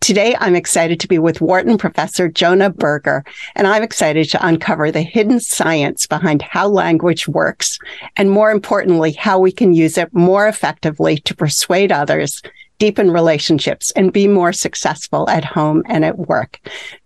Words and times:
Today, 0.00 0.36
I'm 0.38 0.56
excited 0.56 1.00
to 1.00 1.08
be 1.08 1.18
with 1.18 1.40
Wharton 1.40 1.78
professor 1.78 2.28
Jonah 2.28 2.70
Berger, 2.70 3.24
and 3.54 3.66
I'm 3.66 3.82
excited 3.82 4.28
to 4.30 4.46
uncover 4.46 4.90
the 4.90 5.02
hidden 5.02 5.40
science 5.40 6.06
behind 6.06 6.42
how 6.42 6.68
language 6.68 7.28
works, 7.28 7.78
and 8.16 8.30
more 8.30 8.50
importantly, 8.50 9.12
how 9.12 9.38
we 9.38 9.52
can 9.52 9.74
use 9.74 9.98
it 9.98 10.12
more 10.14 10.48
effectively 10.48 11.18
to 11.18 11.36
persuade 11.36 11.92
others, 11.92 12.42
deepen 12.78 13.10
relationships, 13.10 13.90
and 13.92 14.12
be 14.12 14.28
more 14.28 14.52
successful 14.52 15.28
at 15.28 15.44
home 15.44 15.82
and 15.86 16.04
at 16.04 16.18
work. 16.18 16.60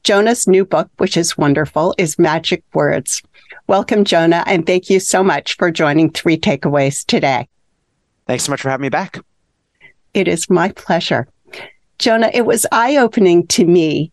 Jonah's 0.04 0.46
new 0.46 0.64
book, 0.64 0.90
which 0.98 1.16
is 1.16 1.38
wonderful, 1.38 1.94
is 1.98 2.18
Magic 2.18 2.62
Words. 2.74 3.22
Welcome, 3.66 4.04
Jonah, 4.04 4.44
and 4.46 4.66
thank 4.66 4.90
you 4.90 5.00
so 5.00 5.22
much 5.22 5.56
for 5.56 5.70
joining 5.70 6.10
Three 6.10 6.38
Takeaways 6.38 7.06
today. 7.06 7.48
Thanks 8.26 8.44
so 8.44 8.52
much 8.52 8.62
for 8.62 8.70
having 8.70 8.82
me 8.82 8.88
back. 8.88 9.18
It 10.14 10.28
is 10.28 10.50
my 10.50 10.70
pleasure. 10.72 11.26
Jonah, 11.98 12.30
it 12.32 12.46
was 12.46 12.66
eye 12.72 12.96
opening 12.96 13.46
to 13.48 13.64
me 13.64 14.12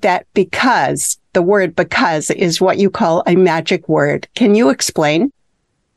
that 0.00 0.26
because 0.34 1.18
the 1.32 1.42
word 1.42 1.74
because 1.74 2.30
is 2.30 2.60
what 2.60 2.78
you 2.78 2.90
call 2.90 3.22
a 3.26 3.34
magic 3.36 3.88
word. 3.88 4.28
Can 4.34 4.54
you 4.54 4.70
explain? 4.70 5.32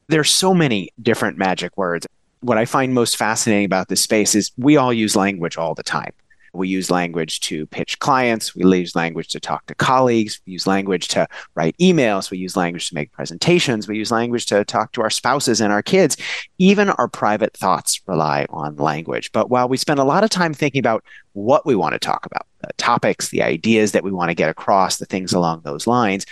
There's 0.07 0.31
so 0.31 0.53
many 0.53 0.89
different 1.01 1.37
magic 1.37 1.75
words. 1.77 2.07
What 2.41 2.57
I 2.57 2.65
find 2.65 2.93
most 2.93 3.17
fascinating 3.17 3.65
about 3.65 3.87
this 3.87 4.01
space 4.01 4.35
is 4.35 4.51
we 4.57 4.77
all 4.77 4.93
use 4.93 5.15
language 5.15 5.57
all 5.57 5.73
the 5.73 5.83
time. 5.83 6.11
We 6.53 6.67
use 6.67 6.91
language 6.91 7.39
to 7.41 7.65
pitch 7.67 7.99
clients. 7.99 8.55
We 8.55 8.63
use 8.63 8.95
language 8.95 9.29
to 9.29 9.39
talk 9.39 9.65
to 9.65 9.75
colleagues. 9.75 10.39
We 10.45 10.53
use 10.53 10.67
language 10.67 11.07
to 11.09 11.27
write 11.55 11.75
emails. 11.79 12.29
We 12.29 12.37
use 12.37 12.55
language 12.55 12.89
to 12.89 12.95
make 12.95 13.11
presentations. 13.11 13.87
We 13.87 13.97
use 13.97 14.11
language 14.11 14.45
to 14.47 14.63
talk 14.63 14.91
to 14.93 15.01
our 15.01 15.09
spouses 15.09 15.61
and 15.61 15.73
our 15.73 15.81
kids. 15.81 16.15
Even 16.59 16.89
our 16.91 17.07
private 17.07 17.57
thoughts 17.57 18.01
rely 18.07 18.45
on 18.49 18.75
language. 18.75 19.31
But 19.31 19.49
while 19.49 19.67
we 19.67 19.77
spend 19.77 19.99
a 19.99 20.03
lot 20.03 20.23
of 20.23 20.29
time 20.29 20.53
thinking 20.53 20.79
about 20.79 21.03
what 21.33 21.65
we 21.65 21.75
want 21.75 21.93
to 21.93 21.99
talk 21.99 22.25
about, 22.25 22.45
the 22.61 22.69
topics, 22.77 23.29
the 23.29 23.41
ideas 23.41 23.91
that 23.91 24.03
we 24.03 24.11
want 24.11 24.29
to 24.29 24.35
get 24.35 24.49
across, 24.49 24.97
the 24.97 25.05
things 25.05 25.33
along 25.33 25.61
those 25.63 25.87
lines, 25.87 26.25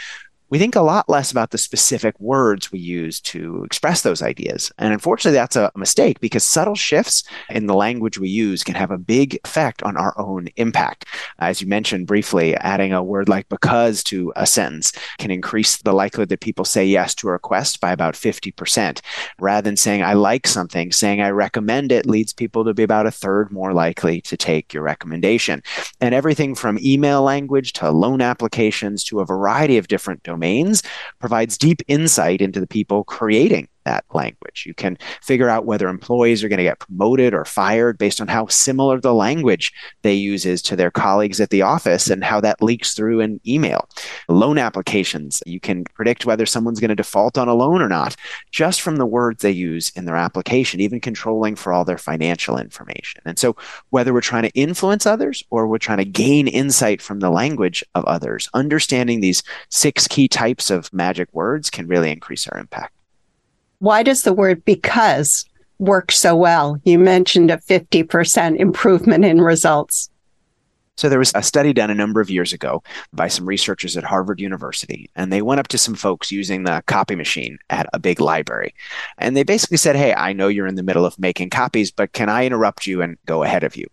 we 0.52 0.60
think 0.60 0.76
a 0.76 0.82
lot 0.82 1.08
less 1.08 1.32
about 1.32 1.52
the 1.52 1.58
specific 1.58 2.20
words 2.20 2.74
we 2.74 2.80
use 2.80 3.22
to 3.22 3.64
express 3.64 4.02
those 4.02 4.22
ideas. 4.22 4.70
And 4.78 4.92
unfortunately, 4.92 5.38
that's 5.38 5.56
a 5.56 5.72
mistake 5.78 6.20
because 6.20 6.44
subtle 6.44 6.76
shifts 6.76 7.24
in 7.50 7.68
the 7.68 7.74
language 7.74 8.20
we 8.20 8.28
use 8.28 8.62
can 8.62 8.76
have 8.76 8.92
a 8.92 8.98
big 8.98 9.40
effect 9.46 9.82
on 9.82 9.96
our 9.96 10.14
own 10.20 10.50
impact. 10.58 11.06
As 11.40 11.62
you 11.62 11.68
mentioned 11.68 12.06
briefly, 12.06 12.54
adding 12.58 12.92
a 12.92 13.02
word 13.02 13.30
like 13.30 13.48
because 13.48 14.04
to 14.06 14.34
a 14.36 14.46
sentence 14.46 14.92
can 15.20 15.32
increase 15.32 15.78
the 15.78 15.94
likelihood 15.94 16.28
that 16.30 16.42
people 16.42 16.66
say 16.66 16.86
yes 16.86 17.16
to 17.16 17.30
a 17.30 17.32
request 17.32 17.80
by 17.80 17.94
about 17.94 18.16
50%. 18.16 19.00
Rather 19.40 19.64
than 19.64 19.78
saying, 19.78 20.04
I 20.04 20.14
like 20.14 20.48
something, 20.48 20.92
saying, 20.92 21.22
I 21.22 21.30
recommend 21.30 21.94
it 21.94 22.06
leads 22.06 22.34
people 22.34 22.66
to 22.66 22.74
be 22.74 22.84
about 22.84 23.08
a 23.08 23.12
third 23.12 23.54
more 23.54 23.74
likely 23.74 24.20
to 24.22 24.36
take 24.36 24.74
your 24.74 24.84
recommendation. 24.84 25.64
And 26.02 26.14
everything 26.14 26.56
from 26.56 26.78
email 26.80 27.22
language 27.22 27.72
to 27.74 27.90
loan 27.90 28.20
applications 28.20 29.06
to 29.06 29.22
a 29.22 29.26
variety 29.26 29.78
of 29.78 29.88
different 29.88 30.24
domains 30.24 30.41
domains 30.42 30.82
provides 31.20 31.58
deep 31.58 31.82
insight 31.88 32.42
into 32.42 32.60
the 32.60 32.68
people 32.68 33.04
creating 33.04 33.68
that 33.84 34.06
language. 34.14 34.66
You 34.66 34.74
can 34.74 34.98
figure 35.22 35.50
out 35.50 35.66
whether 35.66 35.88
employees 35.88 36.44
are 36.44 36.50
going 36.50 36.58
to 36.58 36.64
get 36.64 36.80
promoted 36.80 37.34
or 37.34 37.46
fired 37.46 37.98
based 37.98 38.22
on 38.22 38.28
how 38.28 38.48
similar 38.48 39.00
the 39.00 39.14
language 39.14 39.74
they 40.02 40.14
use 40.14 40.46
is 40.46 40.62
to 40.64 40.76
their 40.76 40.92
colleagues 40.92 41.40
at 41.40 41.50
the 41.50 41.62
office 41.62 42.10
and 42.10 42.24
how 42.24 42.42
that 42.42 42.62
leaks 42.62 42.94
through 42.94 43.20
in 43.20 43.40
email. 43.48 43.88
Loan 44.28 44.58
applications, 44.58 45.42
you 45.46 45.60
can 45.60 45.84
predict 45.94 46.26
whether 46.26 46.46
someone's 46.46 46.80
going 46.80 46.90
to 46.90 46.96
default 46.96 47.38
on 47.38 47.48
a 47.48 47.54
loan 47.54 47.82
or 47.82 47.90
not 47.90 48.16
just 48.52 48.82
from 48.82 48.98
the 48.98 49.06
words 49.06 49.42
they 49.42 49.52
use 49.52 49.92
in 49.96 50.06
their 50.06 50.16
application, 50.16 50.80
even 50.80 51.00
controlling 51.00 51.56
for 51.56 51.74
all 51.74 51.86
their 51.86 51.98
financial 51.98 52.58
information. 52.58 53.22
And 53.26 53.38
so, 53.38 53.56
whether 53.90 54.14
we're 54.14 54.22
trying 54.22 54.44
to 54.44 54.50
influence 54.50 55.06
others 55.06 55.44
or 55.50 55.68
we're 55.68 55.78
trying 55.78 55.98
to 55.98 56.06
gain 56.06 56.48
insight 56.48 57.02
from 57.02 57.20
the 57.20 57.30
language 57.30 57.84
of 57.96 58.06
others, 58.06 58.50
understanding 58.54 59.22
these 59.22 59.44
six 59.70 60.08
key 60.08 60.28
types 60.28 60.70
of 60.70 60.92
magic 60.94 61.30
words 61.34 61.70
can 61.70 61.88
really 61.88 62.12
increase 62.12 62.48
our 62.48 62.60
impact 62.60 62.94
why 63.82 64.04
does 64.04 64.22
the 64.22 64.32
word 64.34 64.64
because 64.64 65.44
work 65.80 66.12
so 66.12 66.36
well? 66.36 66.80
You 66.84 67.00
mentioned 67.00 67.50
a 67.50 67.58
50% 67.58 68.56
improvement 68.58 69.26
in 69.26 69.42
results. 69.42 70.12
So 70.98 71.10
there 71.10 71.18
was 71.18 71.32
a 71.34 71.42
study 71.42 71.74
done 71.74 71.90
a 71.90 71.96
number 71.96 72.22
of 72.22 72.30
years 72.30 72.54
ago 72.54 72.84
by 73.12 73.28
some 73.28 73.48
researchers 73.48 73.98
at 73.98 74.04
Harvard 74.04 74.40
University, 74.40 75.10
and 75.16 75.34
they 75.34 75.42
went 75.42 75.60
up 75.60 75.68
to 75.70 75.80
some 75.80 75.96
folks 75.96 76.32
using 76.32 76.62
the 76.62 76.84
copy 76.86 77.16
machine 77.16 77.58
at 77.72 77.88
a 77.92 77.98
big 77.98 78.22
library. 78.22 78.76
And 79.18 79.36
they 79.36 79.42
basically 79.42 79.78
said, 79.78 79.96
Hey, 79.96 80.14
I 80.14 80.32
know 80.32 80.48
you're 80.48 80.68
in 80.68 80.76
the 80.76 80.84
middle 80.84 81.06
of 81.06 81.18
making 81.18 81.50
copies, 81.50 81.90
but 81.90 82.14
can 82.14 82.30
I 82.30 82.46
interrupt 82.46 82.86
you 82.86 83.02
and 83.02 83.18
go 83.26 83.42
ahead 83.42 83.64
of 83.64 83.76
you? 83.76 83.88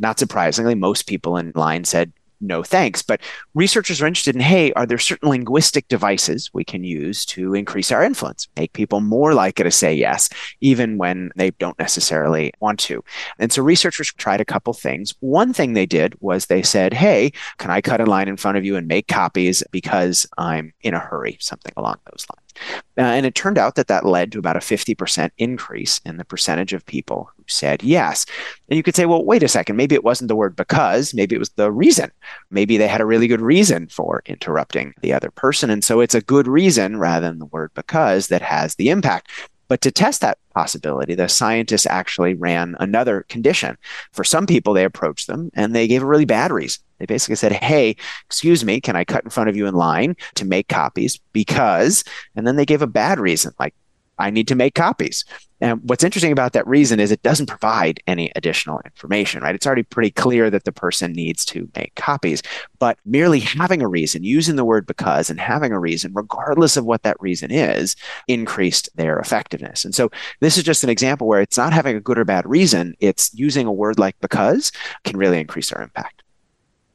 Not 0.00 0.18
surprisingly, 0.18 0.74
most 0.74 1.06
people 1.06 1.36
in 1.36 1.52
line 1.54 1.84
said, 1.84 2.12
no 2.40 2.62
thanks. 2.62 3.02
But 3.02 3.20
researchers 3.54 4.00
are 4.00 4.06
interested 4.06 4.34
in 4.34 4.40
hey, 4.40 4.72
are 4.74 4.86
there 4.86 4.98
certain 4.98 5.28
linguistic 5.28 5.88
devices 5.88 6.50
we 6.52 6.64
can 6.64 6.84
use 6.84 7.24
to 7.26 7.54
increase 7.54 7.90
our 7.92 8.02
influence, 8.02 8.48
make 8.56 8.72
people 8.72 9.00
more 9.00 9.34
likely 9.34 9.64
to 9.64 9.70
say 9.70 9.94
yes, 9.94 10.28
even 10.60 10.98
when 10.98 11.30
they 11.36 11.50
don't 11.52 11.78
necessarily 11.78 12.52
want 12.60 12.78
to? 12.80 13.02
And 13.38 13.52
so 13.52 13.62
researchers 13.62 14.12
tried 14.14 14.40
a 14.40 14.44
couple 14.44 14.72
things. 14.72 15.14
One 15.20 15.52
thing 15.52 15.72
they 15.72 15.86
did 15.86 16.14
was 16.20 16.46
they 16.46 16.62
said, 16.62 16.94
hey, 16.94 17.32
can 17.58 17.70
I 17.70 17.80
cut 17.80 18.00
a 18.00 18.06
line 18.06 18.28
in 18.28 18.36
front 18.36 18.58
of 18.58 18.64
you 18.64 18.76
and 18.76 18.86
make 18.86 19.08
copies 19.08 19.62
because 19.70 20.26
I'm 20.36 20.72
in 20.82 20.94
a 20.94 20.98
hurry, 20.98 21.36
something 21.40 21.72
along 21.76 21.96
those 22.10 22.26
lines. 22.34 22.47
Uh, 22.96 23.02
and 23.02 23.26
it 23.26 23.34
turned 23.34 23.58
out 23.58 23.74
that 23.74 23.88
that 23.88 24.06
led 24.06 24.32
to 24.32 24.38
about 24.38 24.56
a 24.56 24.60
50% 24.60 25.30
increase 25.38 26.00
in 26.04 26.16
the 26.16 26.24
percentage 26.24 26.72
of 26.72 26.84
people 26.86 27.30
who 27.36 27.44
said 27.46 27.82
yes. 27.82 28.26
And 28.68 28.76
you 28.76 28.82
could 28.82 28.96
say, 28.96 29.06
well, 29.06 29.24
wait 29.24 29.42
a 29.42 29.48
second, 29.48 29.76
maybe 29.76 29.94
it 29.94 30.04
wasn't 30.04 30.28
the 30.28 30.36
word 30.36 30.56
because, 30.56 31.14
maybe 31.14 31.34
it 31.34 31.40
was 31.40 31.50
the 31.50 31.70
reason. 31.70 32.10
Maybe 32.50 32.76
they 32.76 32.88
had 32.88 33.00
a 33.00 33.06
really 33.06 33.28
good 33.28 33.40
reason 33.40 33.88
for 33.88 34.22
interrupting 34.26 34.94
the 35.00 35.12
other 35.12 35.30
person. 35.30 35.70
And 35.70 35.84
so 35.84 36.00
it's 36.00 36.14
a 36.14 36.20
good 36.20 36.48
reason 36.48 36.98
rather 36.98 37.28
than 37.28 37.38
the 37.38 37.46
word 37.46 37.70
because 37.74 38.28
that 38.28 38.42
has 38.42 38.74
the 38.74 38.90
impact. 38.90 39.30
But 39.68 39.82
to 39.82 39.90
test 39.90 40.22
that 40.22 40.38
possibility, 40.54 41.14
the 41.14 41.28
scientists 41.28 41.86
actually 41.86 42.34
ran 42.34 42.74
another 42.80 43.26
condition. 43.28 43.76
For 44.12 44.24
some 44.24 44.46
people, 44.46 44.72
they 44.72 44.84
approached 44.84 45.26
them 45.26 45.50
and 45.54 45.74
they 45.74 45.86
gave 45.86 46.02
a 46.02 46.06
really 46.06 46.24
bad 46.24 46.50
reason. 46.50 46.82
They 46.98 47.06
basically 47.06 47.36
said, 47.36 47.52
Hey, 47.52 47.96
excuse 48.26 48.64
me, 48.64 48.80
can 48.80 48.96
I 48.96 49.04
cut 49.04 49.24
in 49.24 49.30
front 49.30 49.48
of 49.48 49.56
you 49.56 49.66
in 49.66 49.74
line 49.74 50.16
to 50.34 50.44
make 50.44 50.68
copies? 50.68 51.18
Because, 51.32 52.04
and 52.36 52.46
then 52.46 52.56
they 52.56 52.66
gave 52.66 52.82
a 52.82 52.86
bad 52.86 53.18
reason, 53.18 53.52
like, 53.58 53.74
I 54.18 54.30
need 54.30 54.48
to 54.48 54.54
make 54.54 54.74
copies. 54.74 55.24
And 55.60 55.80
what's 55.88 56.04
interesting 56.04 56.30
about 56.30 56.52
that 56.52 56.66
reason 56.66 57.00
is 57.00 57.10
it 57.10 57.22
doesn't 57.22 57.46
provide 57.46 58.00
any 58.06 58.30
additional 58.36 58.80
information, 58.84 59.42
right? 59.42 59.54
It's 59.54 59.66
already 59.66 59.82
pretty 59.82 60.10
clear 60.10 60.50
that 60.50 60.64
the 60.64 60.72
person 60.72 61.12
needs 61.12 61.44
to 61.46 61.68
make 61.76 61.94
copies, 61.96 62.42
but 62.78 62.98
merely 63.04 63.40
having 63.40 63.82
a 63.82 63.88
reason, 63.88 64.22
using 64.22 64.56
the 64.56 64.64
word 64.64 64.86
because 64.86 65.30
and 65.30 65.40
having 65.40 65.72
a 65.72 65.80
reason, 65.80 66.12
regardless 66.14 66.76
of 66.76 66.84
what 66.84 67.02
that 67.02 67.20
reason 67.20 67.50
is, 67.50 67.96
increased 68.28 68.88
their 68.94 69.18
effectiveness. 69.18 69.84
And 69.84 69.94
so 69.94 70.10
this 70.40 70.56
is 70.56 70.64
just 70.64 70.84
an 70.84 70.90
example 70.90 71.26
where 71.26 71.40
it's 71.40 71.58
not 71.58 71.72
having 71.72 71.96
a 71.96 72.00
good 72.00 72.18
or 72.18 72.24
bad 72.24 72.46
reason, 72.48 72.94
it's 73.00 73.32
using 73.34 73.66
a 73.66 73.72
word 73.72 73.98
like 73.98 74.18
because 74.20 74.70
can 75.04 75.16
really 75.16 75.40
increase 75.40 75.72
our 75.72 75.82
impact. 75.82 76.22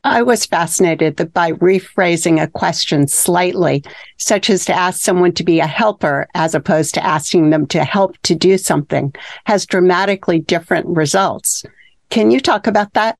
I 0.06 0.22
was 0.22 0.46
fascinated 0.46 1.16
that 1.18 1.34
by 1.34 1.54
rephrasing 1.54 2.42
a 2.42 2.48
question 2.48 3.08
slightly, 3.08 3.84
such 4.18 4.50
as 4.50 4.66
to 4.66 4.74
ask 4.74 5.00
someone 5.02 5.32
to 5.34 5.44
be 5.44 5.62
a 5.62 5.68
helper 5.68 6.28
as 6.34 6.54
opposed 6.54 6.94
to 6.96 7.06
asking 7.06 7.52
them 7.52 7.66
to 7.68 7.86
help 7.86 8.18
to 8.24 8.36
do 8.36 8.58
something, 8.58 9.14
has 9.46 9.66
dramatically 9.66 10.40
different 10.40 10.88
results. 10.88 11.64
Can 12.10 12.32
you 12.32 12.42
talk 12.42 12.68
about 12.68 12.94
that? 12.94 13.18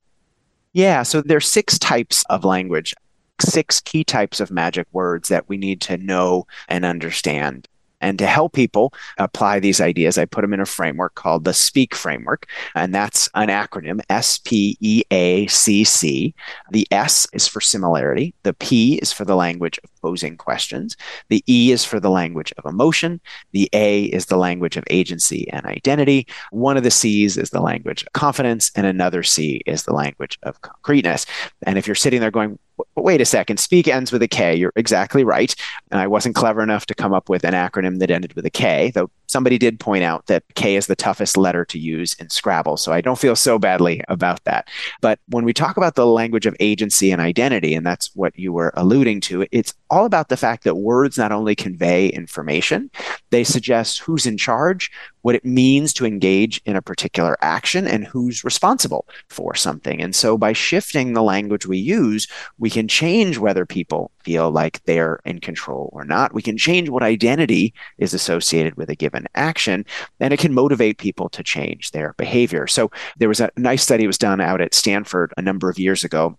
Yeah, 0.74 1.04
so 1.04 1.22
there's 1.22 1.48
six 1.48 1.78
types 1.78 2.22
of 2.28 2.44
language, 2.44 2.94
six 3.40 3.80
key 3.80 4.04
types 4.04 4.38
of 4.40 4.50
magic 4.50 4.86
words 4.92 5.28
that 5.30 5.48
we 5.48 5.56
need 5.56 5.80
to 5.82 5.96
know 5.96 6.46
and 6.68 6.84
understand. 6.84 7.66
And 8.04 8.18
to 8.18 8.26
help 8.26 8.52
people 8.52 8.92
apply 9.16 9.60
these 9.60 9.80
ideas, 9.80 10.18
I 10.18 10.26
put 10.26 10.42
them 10.42 10.52
in 10.52 10.60
a 10.60 10.66
framework 10.66 11.14
called 11.14 11.44
the 11.44 11.54
SPEAK 11.54 11.94
framework. 11.94 12.46
And 12.74 12.94
that's 12.94 13.30
an 13.34 13.48
acronym 13.48 14.00
S 14.10 14.38
P 14.38 14.76
E 14.80 15.02
A 15.10 15.46
C 15.46 15.84
C. 15.84 16.34
The 16.70 16.86
S 16.90 17.26
is 17.32 17.48
for 17.48 17.62
similarity. 17.62 18.34
The 18.42 18.52
P 18.52 18.96
is 18.96 19.12
for 19.12 19.24
the 19.24 19.36
language 19.36 19.80
of 19.82 19.90
posing 20.04 20.36
questions. 20.36 20.98
The 21.30 21.42
E 21.48 21.72
is 21.72 21.82
for 21.82 21.98
the 21.98 22.10
language 22.10 22.52
of 22.58 22.66
emotion. 22.66 23.22
The 23.52 23.70
A 23.72 24.04
is 24.04 24.26
the 24.26 24.36
language 24.36 24.76
of 24.76 24.84
agency 24.90 25.48
and 25.50 25.64
identity. 25.64 26.26
One 26.50 26.76
of 26.76 26.82
the 26.82 26.90
C's 26.90 27.38
is 27.38 27.48
the 27.48 27.62
language 27.62 28.02
of 28.02 28.12
confidence. 28.12 28.70
And 28.76 28.86
another 28.86 29.22
C 29.22 29.62
is 29.64 29.84
the 29.84 29.94
language 29.94 30.38
of 30.42 30.60
concreteness. 30.60 31.24
And 31.62 31.78
if 31.78 31.86
you're 31.86 31.94
sitting 31.94 32.20
there 32.20 32.30
going, 32.30 32.58
wait 32.96 33.22
a 33.22 33.24
second, 33.24 33.58
speak 33.58 33.88
ends 33.88 34.12
with 34.12 34.22
a 34.22 34.28
K. 34.28 34.54
You're 34.54 34.74
exactly 34.76 35.24
right. 35.24 35.54
And 35.90 35.98
I 35.98 36.06
wasn't 36.06 36.34
clever 36.34 36.62
enough 36.62 36.84
to 36.86 36.94
come 36.94 37.14
up 37.14 37.30
with 37.30 37.44
an 37.44 37.54
acronym 37.54 37.98
that 38.00 38.10
ended 38.10 38.34
with 38.34 38.44
a 38.44 38.50
K, 38.50 38.90
though 38.90 39.10
somebody 39.34 39.58
did 39.58 39.80
point 39.80 40.04
out 40.04 40.26
that 40.26 40.44
K 40.54 40.76
is 40.76 40.86
the 40.86 40.94
toughest 40.94 41.36
letter 41.36 41.64
to 41.64 41.76
use 41.76 42.14
in 42.20 42.30
Scrabble. 42.30 42.76
So 42.76 42.92
I 42.92 43.00
don't 43.00 43.18
feel 43.18 43.34
so 43.34 43.58
badly 43.58 44.00
about 44.06 44.44
that. 44.44 44.68
But 45.00 45.18
when 45.26 45.44
we 45.44 45.52
talk 45.52 45.76
about 45.76 45.96
the 45.96 46.06
language 46.06 46.46
of 46.46 46.54
agency 46.60 47.10
and 47.10 47.20
identity, 47.20 47.74
and 47.74 47.84
that's 47.84 48.14
what 48.14 48.38
you 48.38 48.52
were 48.52 48.72
alluding 48.76 49.20
to, 49.22 49.44
it's 49.50 49.74
all 49.90 50.04
about 50.04 50.28
the 50.28 50.36
fact 50.36 50.62
that 50.62 50.76
words 50.76 51.18
not 51.18 51.32
only 51.32 51.56
convey 51.56 52.10
information, 52.10 52.92
they 53.30 53.42
suggest 53.42 53.98
who's 53.98 54.24
in 54.24 54.36
charge, 54.36 54.92
what 55.24 55.34
it 55.34 55.44
means 55.46 55.94
to 55.94 56.04
engage 56.04 56.60
in 56.66 56.76
a 56.76 56.82
particular 56.82 57.38
action, 57.40 57.86
and 57.86 58.06
who's 58.06 58.44
responsible 58.44 59.08
for 59.30 59.54
something. 59.54 60.02
And 60.02 60.14
so 60.14 60.36
by 60.36 60.52
shifting 60.52 61.14
the 61.14 61.22
language 61.22 61.64
we 61.64 61.78
use, 61.78 62.28
we 62.58 62.68
can 62.68 62.88
change 62.88 63.38
whether 63.38 63.64
people 63.64 64.10
feel 64.22 64.50
like 64.50 64.84
they're 64.84 65.20
in 65.24 65.40
control 65.40 65.88
or 65.94 66.04
not. 66.04 66.34
We 66.34 66.42
can 66.42 66.58
change 66.58 66.90
what 66.90 67.02
identity 67.02 67.72
is 67.96 68.12
associated 68.12 68.74
with 68.74 68.90
a 68.90 68.94
given 68.94 69.26
action, 69.34 69.86
and 70.20 70.34
it 70.34 70.40
can 70.40 70.52
motivate 70.52 70.98
people 70.98 71.30
to 71.30 71.42
change 71.42 71.92
their 71.92 72.12
behavior. 72.18 72.66
So 72.66 72.90
there 73.16 73.30
was 73.30 73.40
a 73.40 73.50
nice 73.56 73.82
study 73.82 74.06
was 74.06 74.18
done 74.18 74.42
out 74.42 74.60
at 74.60 74.74
Stanford 74.74 75.32
a 75.38 75.42
number 75.42 75.70
of 75.70 75.78
years 75.78 76.04
ago 76.04 76.36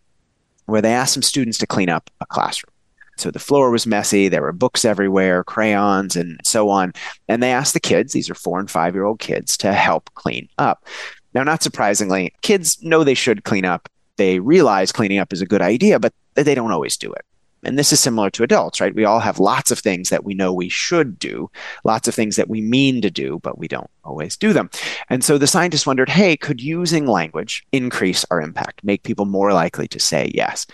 where 0.68 0.84
they 0.84 0.94
asked 0.94 1.16
some 1.16 1.24
students 1.24 1.58
to 1.58 1.66
clean 1.66 1.90
up 1.90 2.12
a 2.22 2.28
classroom. 2.28 2.75
So 3.18 3.32
the 3.32 3.40
floor 3.40 3.72
was 3.72 3.88
messy. 3.88 4.28
There 4.28 4.42
were 4.42 4.52
books 4.52 4.86
everywhere, 4.86 5.44
crayons, 5.44 6.16
and 6.16 6.40
so 6.44 6.70
on. 6.70 6.94
And 7.28 7.42
they 7.42 7.52
asked 7.52 7.74
the 7.74 7.80
kids, 7.80 8.14
these 8.14 8.30
are 8.30 8.36
four 8.36 8.60
and 8.60 8.70
five 8.70 8.94
year 8.94 9.06
old 9.06 9.20
kids, 9.20 9.58
to 9.58 9.74
help 9.74 10.10
clean 10.16 10.50
up. 10.58 10.86
Now, 11.34 11.44
not 11.44 11.64
surprisingly, 11.64 12.34
kids 12.42 12.82
know 12.82 13.04
they 13.04 13.14
should 13.14 13.44
clean 13.44 13.66
up. 13.66 13.90
They 14.18 14.40
realize 14.40 14.92
cleaning 14.92 15.20
up 15.20 15.34
is 15.34 15.42
a 15.42 15.46
good 15.46 15.62
idea, 15.62 16.00
but 16.00 16.14
they 16.36 16.56
don't 16.56 16.72
always 16.72 16.96
do 16.96 17.12
it. 17.12 17.26
And 17.66 17.80
this 17.80 17.92
is 17.92 18.00
similar 18.00 18.30
to 18.32 18.44
adults, 18.44 18.80
right? 18.80 18.94
We 18.94 19.06
all 19.06 19.20
have 19.20 19.40
lots 19.40 19.72
of 19.72 19.80
things 19.80 20.10
that 20.10 20.24
we 20.24 20.34
know 20.34 20.54
we 20.54 20.70
should 20.70 21.18
do, 21.18 21.50
lots 21.84 22.08
of 22.08 22.14
things 22.14 22.36
that 22.36 22.48
we 22.48 22.62
mean 22.62 23.02
to 23.02 23.10
do, 23.10 23.40
but 23.40 23.58
we 23.58 23.68
don't 23.68 23.90
always 24.04 24.38
do 24.38 24.54
them. 24.54 24.70
And 25.10 25.24
so 25.24 25.38
the 25.38 25.48
scientists 25.48 25.88
wondered 25.88 26.10
hey, 26.10 26.38
could 26.38 26.62
using 26.62 27.08
language 27.08 27.66
increase 27.72 28.24
our 28.30 28.40
impact, 28.40 28.84
make 28.84 29.04
people 29.04 29.26
more 29.26 29.52
likely 29.52 29.88
to 29.90 30.00
say 30.00 30.32
yes? 30.34 30.68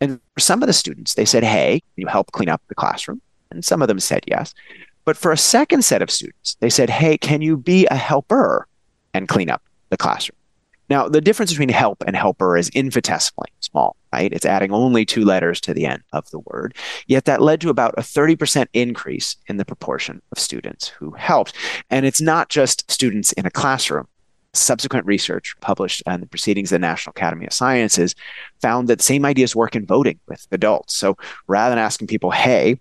And 0.00 0.20
for 0.34 0.40
some 0.40 0.62
of 0.62 0.66
the 0.66 0.72
students, 0.72 1.14
they 1.14 1.24
said, 1.24 1.44
hey, 1.44 1.82
you 1.96 2.06
help 2.06 2.32
clean 2.32 2.48
up 2.48 2.62
the 2.68 2.74
classroom? 2.74 3.20
And 3.50 3.64
some 3.64 3.82
of 3.82 3.88
them 3.88 4.00
said 4.00 4.24
yes. 4.26 4.54
But 5.04 5.16
for 5.16 5.32
a 5.32 5.36
second 5.36 5.84
set 5.84 6.02
of 6.02 6.10
students, 6.10 6.56
they 6.60 6.70
said, 6.70 6.90
hey, 6.90 7.16
can 7.16 7.40
you 7.40 7.56
be 7.56 7.86
a 7.86 7.94
helper 7.94 8.66
and 9.14 9.28
clean 9.28 9.48
up 9.48 9.62
the 9.90 9.96
classroom? 9.96 10.36
Now, 10.88 11.08
the 11.08 11.20
difference 11.20 11.50
between 11.50 11.68
help 11.68 12.04
and 12.06 12.14
helper 12.14 12.56
is 12.56 12.68
infinitesimally 12.70 13.50
small, 13.60 13.96
right? 14.12 14.32
It's 14.32 14.46
adding 14.46 14.72
only 14.72 15.04
two 15.04 15.24
letters 15.24 15.60
to 15.62 15.74
the 15.74 15.86
end 15.86 16.02
of 16.12 16.30
the 16.30 16.38
word. 16.38 16.76
Yet 17.06 17.24
that 17.24 17.42
led 17.42 17.60
to 17.62 17.70
about 17.70 17.94
a 17.96 18.02
30% 18.02 18.66
increase 18.72 19.36
in 19.46 19.56
the 19.56 19.64
proportion 19.64 20.22
of 20.30 20.38
students 20.38 20.88
who 20.88 21.12
helped. 21.12 21.54
And 21.90 22.06
it's 22.06 22.20
not 22.20 22.50
just 22.50 22.88
students 22.90 23.32
in 23.32 23.46
a 23.46 23.50
classroom. 23.50 24.06
Subsequent 24.56 25.06
research 25.06 25.54
published 25.60 26.02
in 26.06 26.20
the 26.20 26.26
Proceedings 26.26 26.72
of 26.72 26.76
the 26.76 26.86
National 26.86 27.12
Academy 27.12 27.46
of 27.46 27.52
Sciences 27.52 28.14
found 28.60 28.88
that 28.88 29.00
same 29.00 29.24
ideas 29.24 29.54
work 29.56 29.76
in 29.76 29.86
voting 29.86 30.18
with 30.26 30.46
adults. 30.52 30.94
So 30.94 31.16
rather 31.46 31.70
than 31.70 31.78
asking 31.78 32.08
people, 32.08 32.30
hey, 32.30 32.76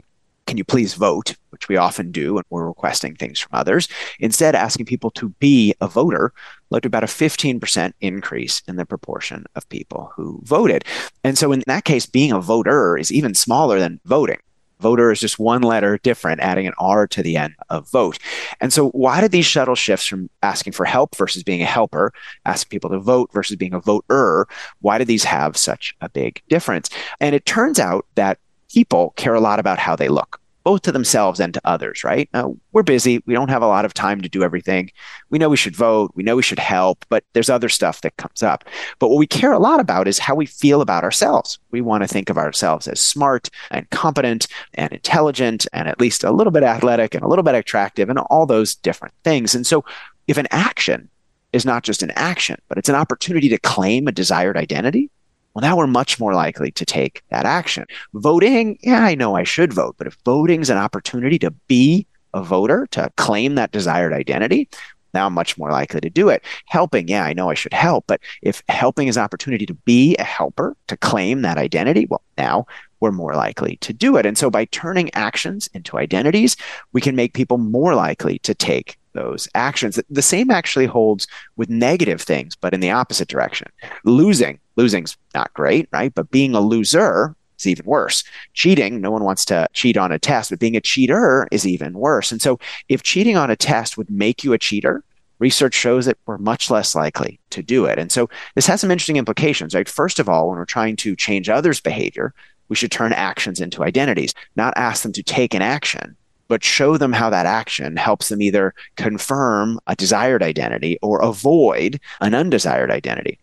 can 0.47 0.57
you 0.57 0.63
please 0.63 0.93
vote, 0.93 1.35
which 1.49 1.67
we 1.69 1.77
often 1.77 2.11
do 2.11 2.35
when 2.35 2.43
we're 2.49 2.67
requesting 2.67 3.15
things 3.15 3.39
from 3.39 3.57
others, 3.57 3.87
instead 4.19 4.53
asking 4.53 4.85
people 4.85 5.09
to 5.11 5.29
be 5.39 5.73
a 5.81 5.87
voter 5.87 6.33
led 6.69 6.83
to 6.83 6.87
about 6.87 7.03
a 7.03 7.07
15% 7.07 7.93
increase 7.99 8.61
in 8.67 8.75
the 8.75 8.85
proportion 8.85 9.45
of 9.55 9.67
people 9.69 10.11
who 10.15 10.39
voted. 10.43 10.85
And 11.23 11.37
so 11.37 11.51
in 11.51 11.63
that 11.65 11.85
case, 11.85 12.05
being 12.05 12.31
a 12.31 12.39
voter 12.39 12.97
is 12.97 13.11
even 13.11 13.33
smaller 13.33 13.79
than 13.79 13.99
voting. 14.05 14.37
Voter 14.85 15.11
is 15.11 15.19
just 15.19 15.39
one 15.39 15.63
letter 15.63 15.97
different, 16.03 16.41
adding 16.41 16.67
an 16.67 16.73
R 16.77 17.07
to 17.07 17.23
the 17.23 17.37
end 17.37 17.55
of 17.71 17.89
vote. 17.89 18.19
And 18.61 18.71
so, 18.71 18.89
why 18.89 19.19
did 19.19 19.31
these 19.31 19.47
shuttle 19.47 19.73
shifts 19.73 20.05
from 20.05 20.29
asking 20.43 20.73
for 20.73 20.85
help 20.85 21.15
versus 21.15 21.41
being 21.41 21.63
a 21.63 21.65
helper, 21.65 22.13
asking 22.45 22.69
people 22.69 22.91
to 22.91 22.99
vote 22.99 23.31
versus 23.33 23.55
being 23.55 23.73
a 23.73 23.79
voter, 23.79 24.45
why 24.81 24.99
did 24.99 25.07
these 25.07 25.23
have 25.23 25.57
such 25.57 25.95
a 26.01 26.09
big 26.09 26.39
difference? 26.49 26.91
And 27.19 27.33
it 27.33 27.47
turns 27.47 27.79
out 27.79 28.05
that 28.13 28.37
people 28.71 29.15
care 29.15 29.33
a 29.33 29.39
lot 29.39 29.57
about 29.59 29.79
how 29.79 29.95
they 29.95 30.07
look 30.07 30.39
both 30.65 30.81
to 30.81 30.91
themselves 30.91 31.39
and 31.39 31.53
to 31.53 31.61
others, 31.63 32.03
right? 32.03 32.27
Uh, 32.33 32.49
we're 32.73 32.83
busy. 32.83 33.21
We 33.27 33.35
don't 33.35 33.51
have 33.51 33.61
a 33.61 33.67
lot 33.67 33.85
of 33.85 33.93
time 33.93 34.19
to 34.21 34.27
do 34.27 34.43
everything. 34.43 34.91
We 35.29 35.37
know 35.37 35.47
we 35.47 35.57
should 35.57 35.75
vote. 35.75 36.11
We 36.15 36.23
know 36.23 36.35
we 36.35 36.41
should 36.41 36.59
help, 36.59 37.05
but 37.07 37.23
there's 37.33 37.51
other 37.51 37.69
stuff 37.69 38.01
that 38.01 38.17
comes 38.17 38.41
up. 38.41 38.65
But 38.97 39.09
what 39.09 39.19
we 39.19 39.27
care 39.27 39.53
a 39.53 39.59
lot 39.59 39.79
about 39.79 40.07
is 40.07 40.17
how 40.17 40.33
we 40.33 40.47
feel 40.47 40.81
about 40.81 41.03
ourselves. 41.03 41.59
We 41.69 41.81
want 41.81 42.01
to 42.01 42.07
think 42.07 42.31
of 42.31 42.37
ourselves 42.39 42.87
as 42.87 42.99
smart 42.99 43.49
and 43.69 43.87
competent 43.91 44.47
and 44.73 44.91
intelligent 44.91 45.67
and 45.71 45.87
at 45.87 46.01
least 46.01 46.23
a 46.23 46.31
little 46.31 46.51
bit 46.51 46.63
athletic 46.63 47.13
and 47.13 47.23
a 47.23 47.27
little 47.27 47.43
bit 47.43 47.53
attractive 47.53 48.09
and 48.09 48.17
all 48.17 48.47
those 48.47 48.73
different 48.73 49.13
things. 49.23 49.53
And 49.53 49.67
so 49.67 49.85
if 50.27 50.37
an 50.37 50.47
action 50.49 51.09
is 51.53 51.63
not 51.63 51.83
just 51.83 52.01
an 52.01 52.11
action, 52.15 52.59
but 52.69 52.79
it's 52.79 52.89
an 52.89 52.95
opportunity 52.95 53.49
to 53.49 53.59
claim 53.59 54.07
a 54.07 54.11
desired 54.11 54.57
identity, 54.57 55.11
well, 55.55 55.61
now 55.61 55.77
we're 55.77 55.87
much 55.87 56.19
more 56.19 56.33
likely 56.33 56.69
to 56.71 56.85
take 56.85 57.23
that 57.29 57.45
action. 57.45 57.85
Voting, 58.13 58.77
yeah, 58.83 59.03
I 59.03 59.15
know 59.15 59.35
I 59.35 59.43
should 59.43 59.71
vote, 59.71 59.95
but 59.97 60.05
if 60.05 60.17
voting 60.25 60.61
is 60.61 60.69
an 60.69 60.77
opportunity 60.77 61.39
to 61.39 61.51
be 61.67 62.05
a 62.33 62.43
voter, 62.43 62.87
to 62.91 63.09
claim 63.15 63.55
that 63.55 63.71
desired 63.71 64.11
identity, 64.11 64.67
now 65.13 65.27
I'm 65.27 65.33
much 65.33 65.57
more 65.57 65.71
likely 65.71 66.01
to 66.01 66.09
do 66.09 66.27
it. 66.27 66.43
Helping, 66.65 67.07
yeah, 67.07 67.23
I 67.23 67.31
know 67.31 67.49
I 67.49 67.53
should 67.53 67.73
help, 67.73 68.03
but 68.05 68.19
if 68.41 68.61
helping 68.67 69.07
is 69.07 69.15
an 69.15 69.23
opportunity 69.23 69.65
to 69.65 69.73
be 69.73 70.17
a 70.17 70.23
helper, 70.23 70.75
to 70.87 70.97
claim 70.97 71.41
that 71.43 71.57
identity, 71.57 72.05
well, 72.09 72.21
now 72.37 72.65
we're 72.99 73.13
more 73.13 73.35
likely 73.35 73.77
to 73.77 73.93
do 73.93 74.17
it. 74.17 74.25
And 74.25 74.37
so 74.37 74.49
by 74.49 74.65
turning 74.65 75.09
actions 75.13 75.69
into 75.73 75.97
identities, 75.97 76.57
we 76.91 76.99
can 76.99 77.15
make 77.15 77.33
people 77.33 77.57
more 77.57 77.95
likely 77.95 78.39
to 78.39 78.53
take 78.53 78.97
those 79.13 79.47
actions. 79.55 79.97
The 80.09 80.21
same 80.21 80.51
actually 80.51 80.87
holds 80.87 81.27
with 81.55 81.69
negative 81.69 82.21
things, 82.21 82.57
but 82.57 82.73
in 82.73 82.81
the 82.81 82.91
opposite 82.91 83.29
direction. 83.29 83.71
Losing, 84.03 84.59
losing's 84.75 85.17
not 85.33 85.53
great, 85.53 85.87
right? 85.91 86.13
But 86.13 86.31
being 86.31 86.55
a 86.55 86.59
loser 86.61 87.35
is 87.57 87.67
even 87.67 87.85
worse. 87.85 88.23
Cheating, 88.53 89.01
no 89.01 89.11
one 89.11 89.23
wants 89.23 89.45
to 89.45 89.67
cheat 89.73 89.97
on 89.97 90.11
a 90.11 90.19
test, 90.19 90.49
but 90.49 90.59
being 90.59 90.75
a 90.75 90.81
cheater 90.81 91.47
is 91.51 91.65
even 91.65 91.93
worse. 91.93 92.31
And 92.31 92.41
so 92.41 92.59
if 92.89 93.03
cheating 93.03 93.37
on 93.37 93.49
a 93.49 93.55
test 93.55 93.97
would 93.97 94.09
make 94.09 94.43
you 94.43 94.53
a 94.53 94.57
cheater, 94.57 95.03
research 95.39 95.73
shows 95.73 96.05
that 96.05 96.17
we're 96.25 96.37
much 96.37 96.69
less 96.69 96.95
likely 96.95 97.39
to 97.49 97.61
do 97.61 97.85
it. 97.85 97.99
And 97.99 98.11
so 98.11 98.29
this 98.55 98.67
has 98.67 98.81
some 98.81 98.91
interesting 98.91 99.17
implications, 99.17 99.75
right? 99.75 99.87
First 99.87 100.19
of 100.19 100.29
all, 100.29 100.49
when 100.49 100.57
we're 100.57 100.65
trying 100.65 100.95
to 100.97 101.15
change 101.15 101.49
others' 101.49 101.81
behavior, 101.81 102.33
we 102.69 102.75
should 102.75 102.91
turn 102.91 103.13
actions 103.13 103.59
into 103.59 103.83
identities, 103.83 104.33
not 104.55 104.73
ask 104.75 105.03
them 105.03 105.11
to 105.13 105.23
take 105.23 105.53
an 105.53 105.61
action, 105.61 106.15
but 106.47 106.63
show 106.63 106.97
them 106.97 107.13
how 107.13 107.29
that 107.29 107.45
action 107.45 107.95
helps 107.97 108.29
them 108.29 108.41
either 108.41 108.73
confirm 108.95 109.79
a 109.87 109.95
desired 109.95 110.41
identity 110.41 110.97
or 111.01 111.21
avoid 111.21 111.99
an 112.21 112.33
undesired 112.33 112.91
identity. 112.91 113.39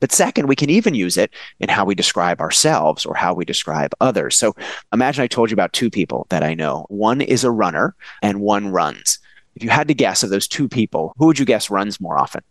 But 0.00 0.12
second, 0.12 0.46
we 0.46 0.56
can 0.56 0.70
even 0.70 0.94
use 0.94 1.16
it 1.16 1.32
in 1.60 1.68
how 1.68 1.84
we 1.84 1.94
describe 1.94 2.40
ourselves 2.40 3.06
or 3.06 3.14
how 3.14 3.34
we 3.34 3.44
describe 3.44 3.94
others. 4.00 4.36
So 4.36 4.54
imagine 4.92 5.22
I 5.22 5.26
told 5.26 5.50
you 5.50 5.54
about 5.54 5.72
two 5.72 5.90
people 5.90 6.26
that 6.30 6.42
I 6.42 6.54
know. 6.54 6.86
One 6.88 7.20
is 7.20 7.44
a 7.44 7.50
runner 7.50 7.94
and 8.22 8.40
one 8.40 8.68
runs. 8.68 9.18
If 9.54 9.64
you 9.64 9.70
had 9.70 9.88
to 9.88 9.94
guess 9.94 10.22
of 10.22 10.30
those 10.30 10.46
two 10.46 10.68
people, 10.68 11.14
who 11.16 11.26
would 11.26 11.38
you 11.38 11.46
guess 11.46 11.70
runs 11.70 12.00
more 12.00 12.18
often? 12.18 12.42